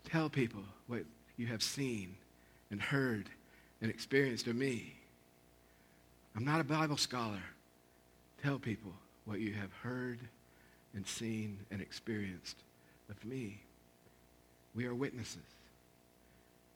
Tell 0.05 0.29
people 0.29 0.63
what 0.87 1.03
you 1.37 1.47
have 1.47 1.63
seen 1.63 2.15
and 2.71 2.81
heard 2.81 3.29
and 3.81 3.91
experienced 3.91 4.47
of 4.47 4.57
me. 4.57 4.95
I'm 6.37 6.45
not 6.45 6.61
a 6.61 6.65
Bible 6.65 6.97
scholar. 6.97 7.43
Tell 8.43 8.59
people 8.59 8.93
what 9.25 9.41
you 9.41 9.53
have 9.55 9.73
heard 9.83 10.19
and 10.95 11.07
seen 11.07 11.59
and 11.71 11.81
experienced 11.81 12.57
of 13.11 13.25
me. 13.25 13.61
We 14.75 14.87
are 14.87 14.95
witnesses. 14.95 15.43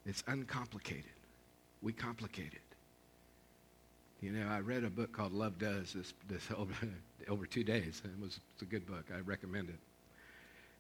It's 0.05 0.23
uncomplicated. 0.27 1.05
We 1.83 1.93
complicate 1.93 2.53
it. 2.53 2.61
You 4.21 4.33
know, 4.33 4.49
I 4.49 4.61
read 4.61 4.85
a 4.85 4.91
book 4.91 5.13
called 5.13 5.33
Love 5.33 5.59
Does 5.59 5.93
this, 5.93 6.15
this 6.29 6.43
over, 6.57 6.73
over 7.29 7.47
two 7.47 7.65
days. 7.65 8.03
It 8.05 8.21
was 8.21 8.41
it's 8.55 8.63
a 8.63 8.67
good 8.67 8.87
book. 8.87 9.05
I 9.15 9.21
recommend 9.21 9.69
it. 9.69 9.79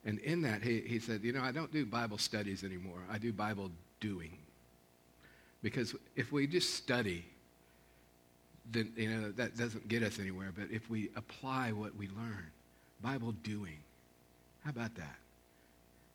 And 0.04 0.20
in 0.20 0.42
that, 0.42 0.62
he, 0.62 0.80
he 0.80 1.00
said, 1.00 1.24
you 1.24 1.32
know, 1.32 1.42
I 1.42 1.50
don't 1.50 1.72
do 1.72 1.84
Bible 1.84 2.18
studies 2.18 2.62
anymore. 2.62 3.00
I 3.10 3.18
do 3.18 3.32
Bible 3.32 3.72
doing. 3.98 4.38
Because 5.62 5.96
if 6.14 6.30
we 6.30 6.46
just 6.46 6.74
study 6.74 7.24
then, 8.72 8.92
you 8.96 9.10
know, 9.10 9.30
that 9.32 9.56
doesn't 9.56 9.88
get 9.88 10.02
us 10.02 10.18
anywhere. 10.18 10.52
But 10.56 10.70
if 10.70 10.88
we 10.90 11.10
apply 11.16 11.72
what 11.72 11.94
we 11.96 12.08
learn, 12.08 12.46
Bible 13.02 13.32
doing, 13.42 13.78
how 14.64 14.70
about 14.70 14.94
that? 14.96 15.16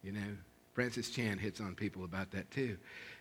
You 0.04 0.12
know, 0.12 0.38
Francis 0.74 1.10
Chan 1.10 1.38
hits 1.38 1.62
on 1.62 1.76
people 1.76 2.04
about 2.04 2.32
that 2.32 2.50
too. 2.52 2.78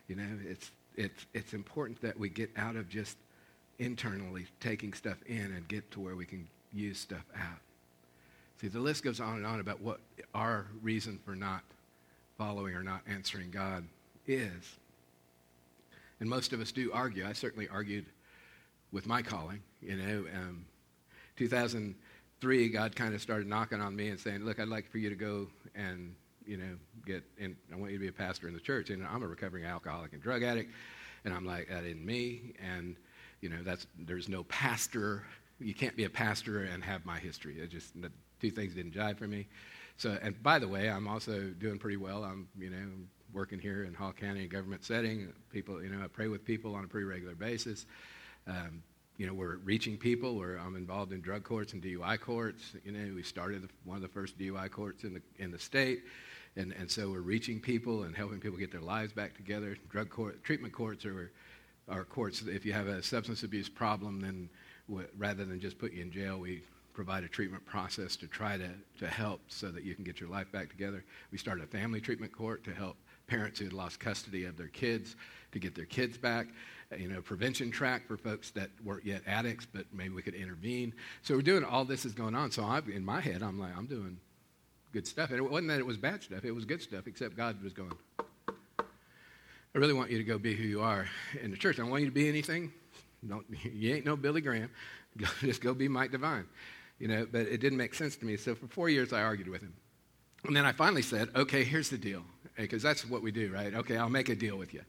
You 0.09 0.17
know, 0.17 0.29
it's, 0.49 0.71
it's, 0.97 1.27
it's 1.35 1.53
important 1.53 2.01
that 2.03 2.19
we 2.19 2.29
get 2.29 2.51
out 2.57 2.77
of 2.77 2.89
just 2.89 3.17
internally 3.79 4.47
taking 4.61 4.93
stuff 4.93 5.19
in 5.27 5.39
and 5.39 5.67
get 5.69 5.91
to 5.93 6.01
where 6.01 6.17
we 6.17 6.25
can 6.25 6.47
use 6.73 6.99
stuff 6.99 7.25
out. 7.37 7.59
See, 8.61 8.69
the 8.69 8.81
list 8.81 9.03
goes 9.03 9.21
on 9.21 9.37
and 9.37 9.47
on 9.47 9.61
about 9.61 9.81
what 9.81 10.01
our 10.35 10.67
reason 10.83 11.19
for 11.25 11.35
not 11.35 11.63
following 12.37 12.75
or 12.75 12.83
not 12.83 13.01
answering 13.09 13.51
God 13.51 13.85
is. 14.27 14.77
And 16.21 16.29
most 16.29 16.53
of 16.53 16.61
us 16.61 16.71
do 16.71 16.91
argue. 16.93 17.27
I 17.27 17.33
certainly 17.33 17.69
argued 17.69 18.05
with 18.93 19.07
my 19.07 19.23
calling. 19.23 19.63
You 19.81 19.97
know, 19.97 20.25
um, 20.35 20.67
2003, 21.37 22.69
God 22.69 22.97
kind 22.97 23.15
of 23.15 23.23
started 23.23 23.47
knocking 23.47 23.81
on 23.81 23.95
me 23.97 24.09
and 24.09 24.19
saying, 24.19 24.45
"Look, 24.45 24.61
I'd 24.61 24.69
like 24.69 24.91
for 24.91 24.99
you 24.99 25.09
to 25.09 25.17
go 25.17 25.49
and 25.75 26.15
you 26.47 26.57
know 26.57 26.77
get 27.07 27.23
and 27.39 27.57
I 27.73 27.77
want 27.77 27.93
you 27.93 27.99
to 27.99 28.03
be 28.03 28.09
a 28.09 28.13
pastor 28.13 28.49
in 28.49 28.55
the 28.55 28.61
church." 28.61 28.91
And 28.91 29.07
I'm 29.07 29.23
a 29.23 29.29
recovering 29.29 29.65
alcoholic 29.65 30.13
and 30.13 30.23
drug 30.23 30.43
addict, 30.43 30.73
and 31.25 31.33
I'm 31.33 31.47
like, 31.47 31.69
"That 31.69 31.85
isn't 31.85 32.05
me." 32.05 32.55
And 32.61 32.97
you 33.41 33.49
know, 33.49 33.63
that's 33.63 33.87
there's 33.99 34.29
no 34.29 34.45
pastor. 34.45 35.25
You 35.59 35.75
can't 35.75 35.97
be 35.97 36.05
a 36.05 36.11
pastor 36.11 36.65
and 36.65 36.83
have 36.85 37.05
my 37.05 37.19
history. 37.19 37.59
It 37.59 37.71
just 37.71 38.01
the 38.01 38.11
two 38.41 38.51
things 38.51 38.75
didn't 38.75 38.95
jive 38.95 39.19
for 39.19 39.27
me. 39.27 39.47
So, 39.97 40.17
and 40.23 40.43
by 40.43 40.59
the 40.59 40.69
way, 40.69 40.89
I'm 40.89 41.07
also 41.07 41.51
doing 41.59 41.79
pretty 41.79 41.99
well. 41.99 42.25
I'm, 42.25 42.49
you 42.59 42.71
know, 42.71 42.87
working 43.35 43.59
here 43.59 43.85
in 43.85 43.93
Hall 43.93 44.13
County, 44.13 44.47
government 44.47 44.83
setting. 44.83 45.31
People, 45.53 45.83
you 45.83 45.91
know, 45.91 46.03
I 46.03 46.09
pray 46.09 46.29
with 46.29 46.43
people 46.43 46.75
on 46.75 46.85
a 46.85 46.89
pretty 46.89 47.05
regular 47.05 47.35
basis. 47.35 47.85
Um, 48.47 48.83
you 49.17 49.27
know, 49.27 49.35
we're 49.35 49.57
reaching 49.57 49.99
people. 49.99 50.37
Where 50.37 50.57
I'm 50.57 50.77
involved 50.77 51.13
in 51.13 51.21
drug 51.21 51.45
courts 51.45 51.73
and 51.73 51.83
DUI 51.83 52.19
courts. 52.21 52.75
You 52.85 52.93
know, 52.93 53.15
we 53.15 53.23
started 53.23 53.69
one 53.85 53.97
of 53.97 54.03
the 54.03 54.09
first 54.09 54.39
DUI 54.39 54.71
courts 54.71 55.05
in 55.05 55.15
the 55.15 55.23
in 55.39 55.51
the 55.51 55.59
state, 55.59 56.05
and 56.57 56.73
and 56.73 56.91
so 56.91 57.11
we're 57.11 57.21
reaching 57.21 57.61
people 57.61 58.05
and 58.05 58.17
helping 58.17 58.41
people 58.41 58.59
get 58.59 58.73
their 58.73 58.81
lives 58.81 59.13
back 59.13 59.37
together. 59.37 59.77
Drug 59.91 60.09
court 60.09 60.43
treatment 60.43 60.73
courts 60.73 61.05
are 61.05 61.31
are 61.89 62.05
courts. 62.05 62.43
If 62.43 62.65
you 62.65 62.73
have 62.73 62.87
a 62.87 63.03
substance 63.03 63.43
abuse 63.43 63.69
problem, 63.69 64.21
then 64.21 64.49
w- 64.89 65.09
rather 65.19 65.45
than 65.45 65.61
just 65.61 65.79
put 65.79 65.93
you 65.93 66.03
in 66.03 66.11
jail, 66.11 66.39
we 66.39 66.63
provide 66.93 67.25
a 67.25 67.29
treatment 67.29 67.65
process 67.67 68.17
to 68.17 68.27
try 68.27 68.57
to, 68.57 68.71
to 68.99 69.07
help 69.07 69.41
so 69.49 69.71
that 69.71 69.85
you 69.85 69.95
can 69.95 70.05
get 70.05 70.21
your 70.21 70.29
life 70.29 70.51
back 70.53 70.69
together. 70.69 71.05
We 71.31 71.39
started 71.39 71.65
a 71.65 71.67
family 71.67 72.01
treatment 72.01 72.33
court 72.33 72.65
to 72.65 72.73
help 72.73 72.97
parents 73.27 73.59
who 73.59 73.67
had 73.67 73.73
lost 73.73 74.01
custody 74.01 74.45
of 74.45 74.57
their 74.57 74.69
kids 74.69 75.17
to 75.53 75.59
get 75.59 75.75
their 75.75 75.85
kids 75.85 76.19
back. 76.19 76.49
You 76.97 77.09
know, 77.09 77.23
prevention 77.23 77.71
track 77.71 78.09
for 78.09 78.17
folks 78.17 78.51
that 78.53 78.71
weren't 78.85 79.07
yet 79.07 79.23
addicts, 79.27 79.67
but 79.67 79.87
maybe 79.93 80.15
we 80.15 80.23
could 80.23 80.35
intervene. 80.35 80.93
So 81.23 81.37
we're 81.37 81.43
doing 81.43 81.65
all 81.65 81.85
this 81.85 82.05
is 82.05 82.13
going 82.13 82.35
on. 82.35 82.51
So 82.51 82.65
I, 82.65 82.81
in 82.93 83.05
my 83.05 83.21
head, 83.21 83.43
I'm 83.43 83.61
like, 83.61 83.77
I'm 83.77 83.87
doing 83.87 84.19
good 84.93 85.07
stuff. 85.07 85.31
And 85.31 85.39
it 85.39 85.49
wasn't 85.49 85.69
that 85.69 85.79
it 85.79 85.87
was 85.87 85.97
bad 85.97 86.23
stuff; 86.23 86.45
it 86.45 86.51
was 86.51 86.65
good 86.65 86.83
stuff. 86.83 87.07
Except 87.07 87.37
God 87.37 87.63
was 87.63 87.73
going. 87.73 87.93
I 88.79 89.79
really 89.79 89.93
want 89.93 90.11
you 90.11 90.19
to 90.19 90.25
go 90.25 90.37
be 90.37 90.55
who 90.55 90.65
you 90.65 90.83
are 90.83 91.07
in 91.41 91.53
the 91.53 91.57
church. 91.57 91.79
I 91.79 91.83
don't 91.83 91.91
want 91.91 92.03
you 92.03 92.09
to 92.09 92.15
be 92.15 92.29
anything. 92.29 92.73
Don't, 93.27 93.47
you 93.73 93.95
ain't 93.95 94.05
no 94.05 94.17
Billy 94.17 94.41
Graham. 94.41 94.71
Just 95.41 95.61
go 95.61 95.75
be 95.75 95.89
Mike 95.89 96.11
Devine. 96.11 96.47
You 97.01 97.09
know, 97.09 97.27
but 97.31 97.41
it 97.43 97.61
didn't 97.61 97.79
make 97.79 97.95
sense 97.95 98.15
to 98.17 98.27
me. 98.27 98.37
So 98.37 98.55
for 98.55 98.69
four 98.69 98.89
years, 98.89 99.13
I 99.13 99.23
argued 99.23 99.49
with 99.49 99.63
him. 99.63 99.75
And 100.45 100.55
then 100.55 100.65
I 100.65 100.73
finally 100.73 101.03
said, 101.03 101.31
okay, 101.35 101.65
here's 101.65 101.91
the 101.91 101.99
deal 101.99 102.23
because 102.57 102.83
that's 102.83 103.09
what 103.09 103.23
we 103.23 103.33
do, 103.33 103.53
right? 103.53 103.75
Okay, 103.75 103.97
I'll 103.97 104.11
make 104.11 104.29
a 104.29 104.37
deal 104.37 104.57
with 104.57 104.73
you. 104.75 104.83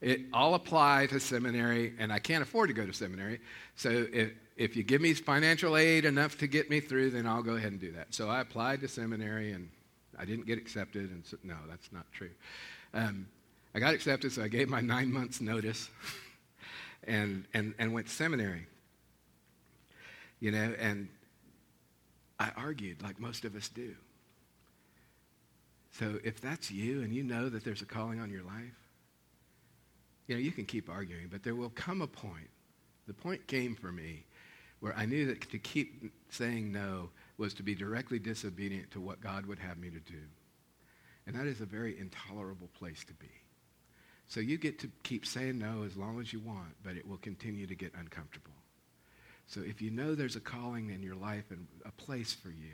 It, 0.00 0.22
I'll 0.32 0.54
apply 0.54 1.06
to 1.06 1.20
seminary, 1.20 1.94
and 1.98 2.12
I 2.12 2.18
can't 2.18 2.42
afford 2.42 2.68
to 2.68 2.74
go 2.74 2.84
to 2.84 2.92
seminary. 2.92 3.40
So 3.76 4.06
if, 4.12 4.32
if 4.56 4.76
you 4.76 4.82
give 4.82 5.00
me 5.00 5.14
financial 5.14 5.76
aid 5.76 6.04
enough 6.04 6.36
to 6.38 6.46
get 6.46 6.68
me 6.68 6.80
through, 6.80 7.10
then 7.10 7.26
I'll 7.26 7.42
go 7.42 7.54
ahead 7.54 7.72
and 7.72 7.80
do 7.80 7.92
that. 7.92 8.14
So 8.14 8.28
I 8.28 8.40
applied 8.40 8.80
to 8.80 8.88
seminary, 8.88 9.52
and 9.52 9.70
I 10.18 10.24
didn't 10.24 10.46
get 10.46 10.58
accepted. 10.58 11.10
And 11.10 11.24
so, 11.24 11.38
no, 11.44 11.56
that's 11.68 11.90
not 11.92 12.04
true. 12.12 12.30
Um, 12.92 13.26
I 13.74 13.78
got 13.78 13.94
accepted, 13.94 14.32
so 14.32 14.42
I 14.42 14.48
gave 14.48 14.68
my 14.68 14.80
nine 14.80 15.10
months 15.12 15.40
notice 15.40 15.88
and, 17.04 17.44
and, 17.54 17.74
and 17.78 17.92
went 17.92 18.06
to 18.08 18.12
seminary. 18.12 18.66
You 20.40 20.50
know, 20.50 20.74
and 20.78 21.08
I 22.38 22.50
argued 22.56 23.02
like 23.02 23.18
most 23.18 23.44
of 23.44 23.56
us 23.56 23.68
do. 23.68 23.94
So 25.92 26.18
if 26.24 26.40
that's 26.40 26.70
you 26.70 27.02
and 27.02 27.14
you 27.14 27.22
know 27.22 27.48
that 27.48 27.64
there's 27.64 27.82
a 27.82 27.86
calling 27.86 28.20
on 28.20 28.30
your 28.30 28.42
life, 28.42 28.76
you 30.26 30.34
know, 30.34 30.40
you 30.40 30.52
can 30.52 30.66
keep 30.66 30.90
arguing, 30.90 31.28
but 31.30 31.42
there 31.42 31.54
will 31.54 31.70
come 31.70 32.02
a 32.02 32.06
point. 32.06 32.50
The 33.06 33.14
point 33.14 33.46
came 33.46 33.74
for 33.74 33.92
me 33.92 34.24
where 34.80 34.94
I 34.96 35.06
knew 35.06 35.26
that 35.26 35.48
to 35.50 35.58
keep 35.58 36.12
saying 36.28 36.72
no 36.72 37.10
was 37.38 37.54
to 37.54 37.62
be 37.62 37.74
directly 37.74 38.18
disobedient 38.18 38.90
to 38.90 39.00
what 39.00 39.20
God 39.20 39.46
would 39.46 39.58
have 39.58 39.78
me 39.78 39.88
to 39.88 40.00
do. 40.00 40.20
And 41.26 41.34
that 41.34 41.46
is 41.46 41.60
a 41.60 41.66
very 41.66 41.98
intolerable 41.98 42.68
place 42.78 43.04
to 43.04 43.14
be. 43.14 43.30
So 44.28 44.40
you 44.40 44.58
get 44.58 44.78
to 44.80 44.90
keep 45.02 45.24
saying 45.24 45.58
no 45.58 45.84
as 45.84 45.96
long 45.96 46.20
as 46.20 46.32
you 46.32 46.40
want, 46.40 46.74
but 46.84 46.96
it 46.96 47.08
will 47.08 47.16
continue 47.18 47.66
to 47.66 47.74
get 47.74 47.92
uncomfortable. 47.98 48.52
So 49.46 49.60
if 49.60 49.80
you 49.80 49.90
know 49.90 50.14
there's 50.14 50.36
a 50.36 50.40
calling 50.40 50.90
in 50.90 51.02
your 51.02 51.14
life 51.14 51.50
and 51.50 51.66
a 51.84 51.92
place 51.92 52.32
for 52.32 52.48
you, 52.48 52.72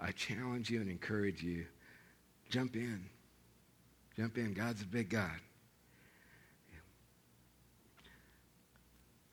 I 0.00 0.12
challenge 0.12 0.70
you 0.70 0.80
and 0.80 0.90
encourage 0.90 1.42
you 1.42 1.66
Jump 2.52 2.76
in. 2.76 3.02
Jump 4.14 4.36
in. 4.36 4.52
God's 4.52 4.82
a 4.82 4.84
big 4.84 5.08
God. 5.08 5.40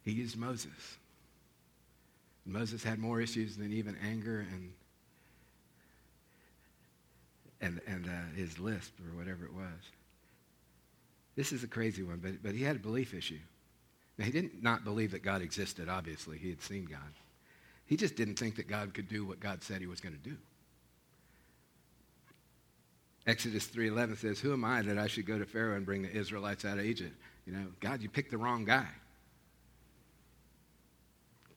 He 0.04 0.12
used 0.12 0.38
Moses. 0.38 0.98
Moses 2.46 2.82
had 2.82 2.98
more 2.98 3.20
issues 3.20 3.58
than 3.58 3.74
even 3.74 3.98
anger 4.02 4.48
and 4.54 4.72
and 7.62 7.82
and 7.86 8.06
uh, 8.08 8.36
his 8.38 8.58
lisp 8.58 8.94
or 9.02 9.18
whatever 9.18 9.44
it 9.44 9.54
was. 9.54 9.92
This 11.36 11.52
is 11.52 11.66
a 11.66 11.68
crazy 11.68 12.04
one, 12.04 12.20
but 12.24 12.42
but 12.42 12.56
he 12.56 12.64
had 12.64 12.78
a 12.78 12.80
belief 12.80 13.14
issue. 13.14 13.40
He 14.22 14.32
didn't 14.32 14.62
not 14.62 14.84
believe 14.84 15.12
that 15.12 15.24
God 15.24 15.42
existed. 15.42 15.88
Obviously, 15.88 16.38
he 16.38 16.50
had 16.50 16.62
seen 16.62 16.86
God. 16.86 17.00
He 17.86 17.96
just 17.96 18.16
didn't 18.16 18.38
think 18.38 18.56
that 18.58 18.68
God 18.68 18.94
could 18.94 19.08
do 19.08 19.26
what 19.26 19.40
God 19.40 19.64
said 19.64 19.82
He 19.82 19.88
was 19.88 20.02
going 20.02 20.16
to 20.16 20.30
do. 20.30 20.38
Exodus 23.26 23.68
3:11 23.68 24.18
says, 24.18 24.40
"Who 24.40 24.54
am 24.54 24.66
I 24.66 24.82
that 24.82 24.98
I 24.98 25.08
should 25.08 25.26
go 25.26 25.40
to 25.40 25.46
Pharaoh 25.46 25.76
and 25.76 25.86
bring 25.86 26.02
the 26.02 26.12
Israelites 26.12 26.66
out 26.66 26.78
of 26.78 26.86
Egypt?" 26.86 27.16
You 27.46 27.54
know, 27.54 27.68
God, 27.80 28.02
you 28.02 28.10
picked 28.10 28.32
the 28.32 28.38
wrong 28.38 28.66
guy. 28.66 28.88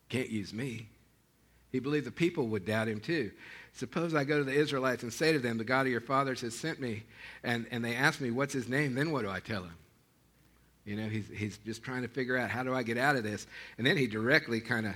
Can't 0.09 0.29
use 0.29 0.53
me. 0.53 0.87
He 1.71 1.79
believed 1.79 2.05
the 2.05 2.11
people 2.11 2.47
would 2.49 2.65
doubt 2.65 2.87
him 2.87 2.99
too. 2.99 3.31
Suppose 3.73 4.13
I 4.13 4.23
go 4.23 4.37
to 4.37 4.43
the 4.43 4.53
Israelites 4.53 5.01
and 5.01 5.11
say 5.11 5.33
to 5.33 5.39
them, 5.39 5.57
The 5.57 5.63
God 5.63 5.87
of 5.87 5.91
your 5.91 6.01
fathers 6.01 6.41
has 6.41 6.55
sent 6.55 6.79
me, 6.79 7.03
and, 7.43 7.65
and 7.71 7.83
they 7.83 7.95
ask 7.95 8.21
me, 8.21 8.29
What's 8.29 8.53
his 8.53 8.69
name? 8.69 8.93
Then 8.93 9.11
what 9.11 9.23
do 9.23 9.29
I 9.29 9.39
tell 9.39 9.63
him? 9.63 9.75
You 10.85 10.97
know, 10.97 11.07
he's, 11.07 11.27
he's 11.33 11.57
just 11.59 11.81
trying 11.81 12.01
to 12.01 12.07
figure 12.07 12.37
out, 12.37 12.49
How 12.49 12.63
do 12.63 12.73
I 12.73 12.83
get 12.83 12.97
out 12.97 13.15
of 13.15 13.23
this? 13.23 13.47
And 13.77 13.87
then 13.87 13.97
he 13.97 14.07
directly 14.07 14.59
kind 14.59 14.85
of 14.85 14.95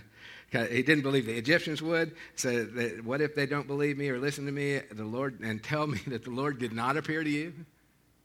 he 0.51 0.81
didn't 0.81 1.01
believe 1.01 1.25
the 1.25 1.37
Egyptians 1.37 1.81
would. 1.81 2.15
So, 2.35 2.63
that, 2.63 3.03
what 3.03 3.19
if 3.19 3.35
they 3.35 3.45
don't 3.45 3.67
believe 3.67 3.97
me 3.97 4.09
or 4.09 4.17
listen 4.17 4.45
to 4.45 4.51
me, 4.51 4.79
the 4.91 5.03
Lord, 5.03 5.41
and 5.41 5.61
tell 5.61 5.87
me 5.87 5.99
that 6.07 6.23
the 6.23 6.29
Lord 6.29 6.57
did 6.57 6.71
not 6.71 6.95
appear 6.95 7.23
to 7.23 7.29
you? 7.29 7.53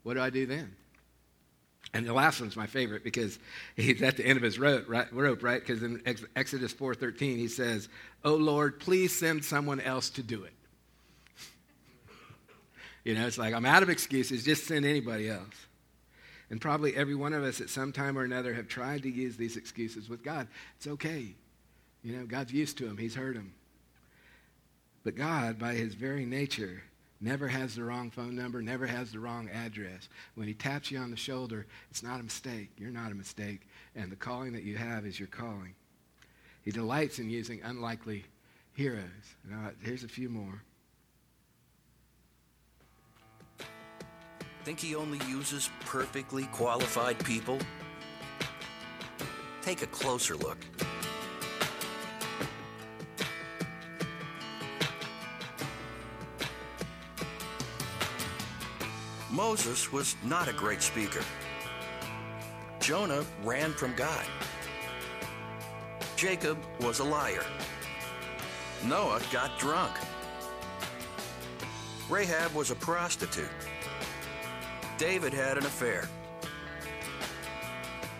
What 0.04 0.14
do 0.14 0.20
I 0.20 0.30
do 0.30 0.46
then? 0.46 0.76
And 1.94 2.06
the 2.06 2.12
last 2.12 2.40
one's 2.40 2.56
my 2.56 2.66
favorite 2.66 3.04
because 3.04 3.38
he's 3.76 4.00
at 4.02 4.16
the 4.16 4.24
end 4.24 4.36
of 4.36 4.42
his 4.42 4.58
rope, 4.58 4.84
right? 4.88 5.12
Rope, 5.12 5.42
right? 5.42 5.60
Because 5.60 5.82
in 5.82 6.00
Exodus 6.36 6.72
4:13 6.72 7.36
he 7.36 7.48
says, 7.48 7.88
"Oh 8.24 8.36
Lord, 8.36 8.80
please 8.80 9.14
send 9.14 9.44
someone 9.44 9.80
else 9.80 10.08
to 10.10 10.22
do 10.22 10.44
it." 10.44 10.54
you 13.04 13.14
know, 13.14 13.26
it's 13.26 13.36
like 13.36 13.52
I'm 13.52 13.66
out 13.66 13.82
of 13.82 13.90
excuses. 13.90 14.44
Just 14.44 14.66
send 14.66 14.86
anybody 14.86 15.28
else. 15.28 15.54
And 16.52 16.60
probably 16.60 16.94
every 16.94 17.14
one 17.14 17.32
of 17.32 17.42
us 17.42 17.62
at 17.62 17.70
some 17.70 17.92
time 17.92 18.18
or 18.18 18.24
another 18.24 18.52
have 18.52 18.68
tried 18.68 19.04
to 19.04 19.10
use 19.10 19.38
these 19.38 19.56
excuses 19.56 20.10
with 20.10 20.22
God. 20.22 20.48
It's 20.76 20.86
okay. 20.86 21.34
You 22.02 22.14
know, 22.14 22.26
God's 22.26 22.52
used 22.52 22.76
to 22.76 22.86
them, 22.86 22.98
he's 22.98 23.14
heard 23.14 23.36
them. 23.36 23.54
But 25.02 25.16
God, 25.16 25.58
by 25.58 25.72
his 25.72 25.94
very 25.94 26.26
nature, 26.26 26.82
never 27.22 27.48
has 27.48 27.74
the 27.74 27.84
wrong 27.84 28.10
phone 28.10 28.36
number, 28.36 28.60
never 28.60 28.86
has 28.86 29.12
the 29.12 29.18
wrong 29.18 29.48
address. 29.48 30.10
When 30.34 30.46
he 30.46 30.52
taps 30.52 30.90
you 30.90 30.98
on 30.98 31.10
the 31.10 31.16
shoulder, 31.16 31.66
it's 31.90 32.02
not 32.02 32.20
a 32.20 32.22
mistake. 32.22 32.68
You're 32.76 32.90
not 32.90 33.12
a 33.12 33.14
mistake. 33.14 33.62
And 33.96 34.12
the 34.12 34.16
calling 34.16 34.52
that 34.52 34.62
you 34.62 34.76
have 34.76 35.06
is 35.06 35.18
your 35.18 35.28
calling. 35.28 35.74
He 36.60 36.70
delights 36.70 37.18
in 37.18 37.30
using 37.30 37.62
unlikely 37.62 38.26
heroes. 38.74 39.06
Now, 39.48 39.70
here's 39.80 40.04
a 40.04 40.08
few 40.08 40.28
more. 40.28 40.62
Think 44.64 44.78
he 44.78 44.94
only 44.94 45.18
uses 45.28 45.70
perfectly 45.86 46.44
qualified 46.46 47.18
people? 47.24 47.58
Take 49.60 49.82
a 49.82 49.86
closer 49.88 50.36
look. 50.36 50.58
Moses 59.32 59.90
was 59.90 60.14
not 60.22 60.46
a 60.46 60.52
great 60.52 60.80
speaker. 60.80 61.24
Jonah 62.78 63.24
ran 63.42 63.72
from 63.72 63.94
God. 63.94 64.24
Jacob 66.14 66.58
was 66.80 67.00
a 67.00 67.04
liar. 67.04 67.44
Noah 68.84 69.20
got 69.32 69.58
drunk. 69.58 69.92
Rahab 72.08 72.54
was 72.54 72.70
a 72.70 72.76
prostitute. 72.76 73.48
David 75.02 75.34
had 75.34 75.58
an 75.58 75.66
affair. 75.66 76.08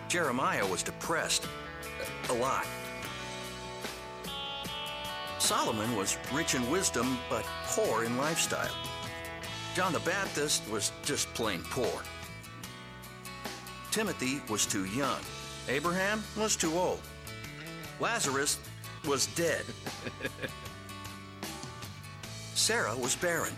Jeremiah 0.09 0.67
was 0.67 0.83
depressed. 0.83 1.47
A 2.29 2.33
lot. 2.33 2.65
Solomon 5.39 5.95
was 5.95 6.17
rich 6.33 6.55
in 6.55 6.69
wisdom, 6.69 7.17
but 7.29 7.45
poor 7.67 8.03
in 8.03 8.17
lifestyle. 8.17 8.75
John 9.73 9.93
the 9.93 10.01
Baptist 10.01 10.69
was 10.69 10.91
just 11.05 11.33
plain 11.33 11.61
poor. 11.69 12.01
Timothy 13.91 14.41
was 14.49 14.65
too 14.65 14.83
young. 14.83 15.21
Abraham 15.69 16.21
was 16.35 16.57
too 16.57 16.73
old. 16.73 16.99
Lazarus 18.01 18.59
was 19.07 19.27
dead. 19.27 19.63
Sarah 22.55 22.97
was 22.97 23.15
barren. 23.15 23.53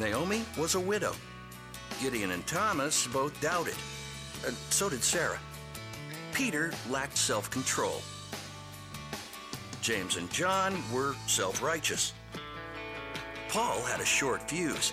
Naomi 0.00 0.44
was 0.58 0.74
a 0.74 0.80
widow. 0.80 1.14
Gideon 2.00 2.30
and 2.30 2.46
Thomas 2.46 3.06
both 3.08 3.38
doubted. 3.42 3.74
And 4.46 4.56
so 4.70 4.88
did 4.88 5.04
Sarah. 5.04 5.38
Peter 6.32 6.72
lacked 6.88 7.16
self 7.16 7.50
control. 7.50 8.00
James 9.82 10.16
and 10.16 10.30
John 10.30 10.82
were 10.92 11.14
self 11.26 11.62
righteous. 11.62 12.14
Paul 13.50 13.82
had 13.82 14.00
a 14.00 14.04
short 14.04 14.48
fuse. 14.48 14.92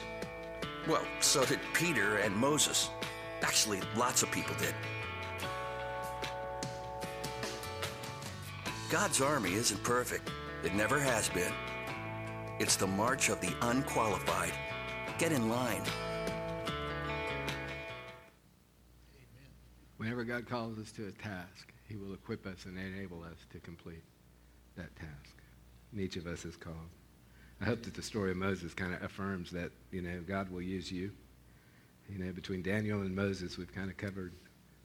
Well, 0.87 1.05
so 1.21 1.45
did 1.45 1.59
Peter 1.73 2.17
and 2.17 2.35
Moses. 2.35 2.89
Actually, 3.41 3.79
lots 3.95 4.23
of 4.23 4.31
people 4.31 4.55
did. 4.59 4.73
God's 8.89 9.21
army 9.21 9.53
isn't 9.53 9.83
perfect. 9.83 10.29
It 10.63 10.73
never 10.73 10.99
has 10.99 11.29
been. 11.29 11.53
It's 12.59 12.75
the 12.75 12.87
march 12.87 13.29
of 13.29 13.39
the 13.39 13.53
unqualified. 13.61 14.53
Get 15.19 15.31
in 15.31 15.49
line. 15.49 15.83
God 20.27 20.47
calls 20.47 20.77
us 20.77 20.91
to 20.93 21.07
a 21.07 21.11
task, 21.11 21.71
he 21.87 21.95
will 21.95 22.13
equip 22.13 22.45
us 22.45 22.65
and 22.65 22.77
enable 22.77 23.23
us 23.23 23.37
to 23.51 23.59
complete 23.59 24.03
that 24.75 24.93
task. 24.97 25.35
And 25.91 26.01
each 26.01 26.17
of 26.17 26.27
us 26.27 26.43
is 26.43 26.57
called. 26.57 26.75
I 27.61 27.65
hope 27.65 27.83
that 27.83 27.93
the 27.93 28.01
story 28.01 28.31
of 28.31 28.37
Moses 28.37 28.73
kind 28.73 28.93
of 28.93 29.01
affirms 29.01 29.51
that, 29.51 29.71
you 29.91 30.01
know, 30.01 30.21
God 30.27 30.51
will 30.51 30.61
use 30.61 30.91
you. 30.91 31.11
You 32.09 32.19
know, 32.19 32.31
between 32.31 32.61
Daniel 32.61 33.01
and 33.01 33.15
Moses, 33.15 33.57
we've 33.57 33.73
kind 33.73 33.89
of 33.89 33.97
covered 33.97 34.33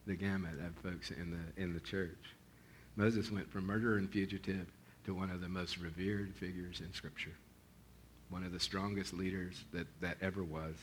the 0.07 0.15
gamut 0.15 0.55
of 0.65 0.75
folks 0.83 1.11
in 1.11 1.31
the, 1.31 1.63
in 1.63 1.75
the 1.75 1.81
church. 1.81 2.35
Moses 2.97 3.31
went 3.31 3.51
from 3.51 3.67
murderer 3.67 3.97
and 3.97 4.11
fugitive 4.11 4.67
to 5.05 5.15
one 5.15 5.31
of 5.31 5.41
the 5.41 5.49
most 5.49 5.79
revered 5.79 6.35
figures 6.37 6.81
in 6.81 6.93
Scripture, 6.93 7.35
one 8.31 8.45
of 8.45 8.53
the 8.53 8.61
strongest 8.61 9.13
leaders 9.13 9.65
that, 9.73 9.87
that 10.01 10.17
ever 10.21 10.45
was. 10.45 10.75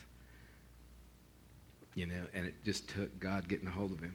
You 1.94 2.06
know, 2.06 2.26
and 2.34 2.46
it 2.46 2.54
just 2.64 2.88
took 2.88 3.18
God 3.18 3.48
getting 3.48 3.66
a 3.66 3.70
hold 3.70 3.92
of 3.92 4.00
him. 4.00 4.14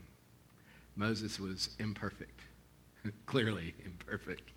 Moses 0.95 1.39
was 1.39 1.69
imperfect, 1.79 2.39
clearly 3.25 3.73
imperfect, 3.83 4.49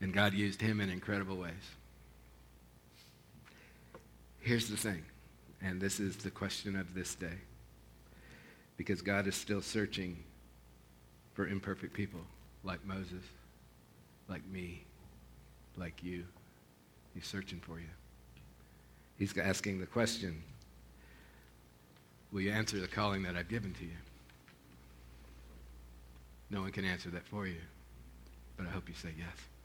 and 0.00 0.12
God 0.12 0.32
used 0.32 0.60
him 0.60 0.80
in 0.80 0.90
incredible 0.90 1.36
ways. 1.36 1.52
Here's 4.40 4.68
the 4.68 4.76
thing, 4.76 5.02
and 5.60 5.80
this 5.80 5.98
is 5.98 6.16
the 6.16 6.30
question 6.30 6.76
of 6.76 6.94
this 6.94 7.14
day, 7.14 7.38
because 8.76 9.02
God 9.02 9.26
is 9.26 9.34
still 9.34 9.60
searching 9.60 10.16
for 11.34 11.48
imperfect 11.48 11.92
people 11.92 12.20
like 12.62 12.84
Moses, 12.86 13.24
like 14.28 14.46
me, 14.48 14.84
like 15.76 16.02
you. 16.02 16.24
He's 17.14 17.26
searching 17.26 17.60
for 17.60 17.78
you. 17.78 17.86
He's 19.18 19.36
asking 19.38 19.80
the 19.80 19.86
question 19.86 20.42
Will 22.32 22.40
you 22.42 22.50
answer 22.50 22.78
the 22.78 22.88
calling 22.88 23.22
that 23.22 23.36
I've 23.36 23.48
given 23.48 23.72
to 23.74 23.84
you? 23.84 23.96
No 26.50 26.60
one 26.60 26.72
can 26.72 26.84
answer 26.84 27.10
that 27.10 27.26
for 27.26 27.46
you, 27.46 27.60
but 28.56 28.66
I 28.66 28.70
hope 28.70 28.88
you 28.88 28.94
say 28.94 29.10
yes. 29.16 29.55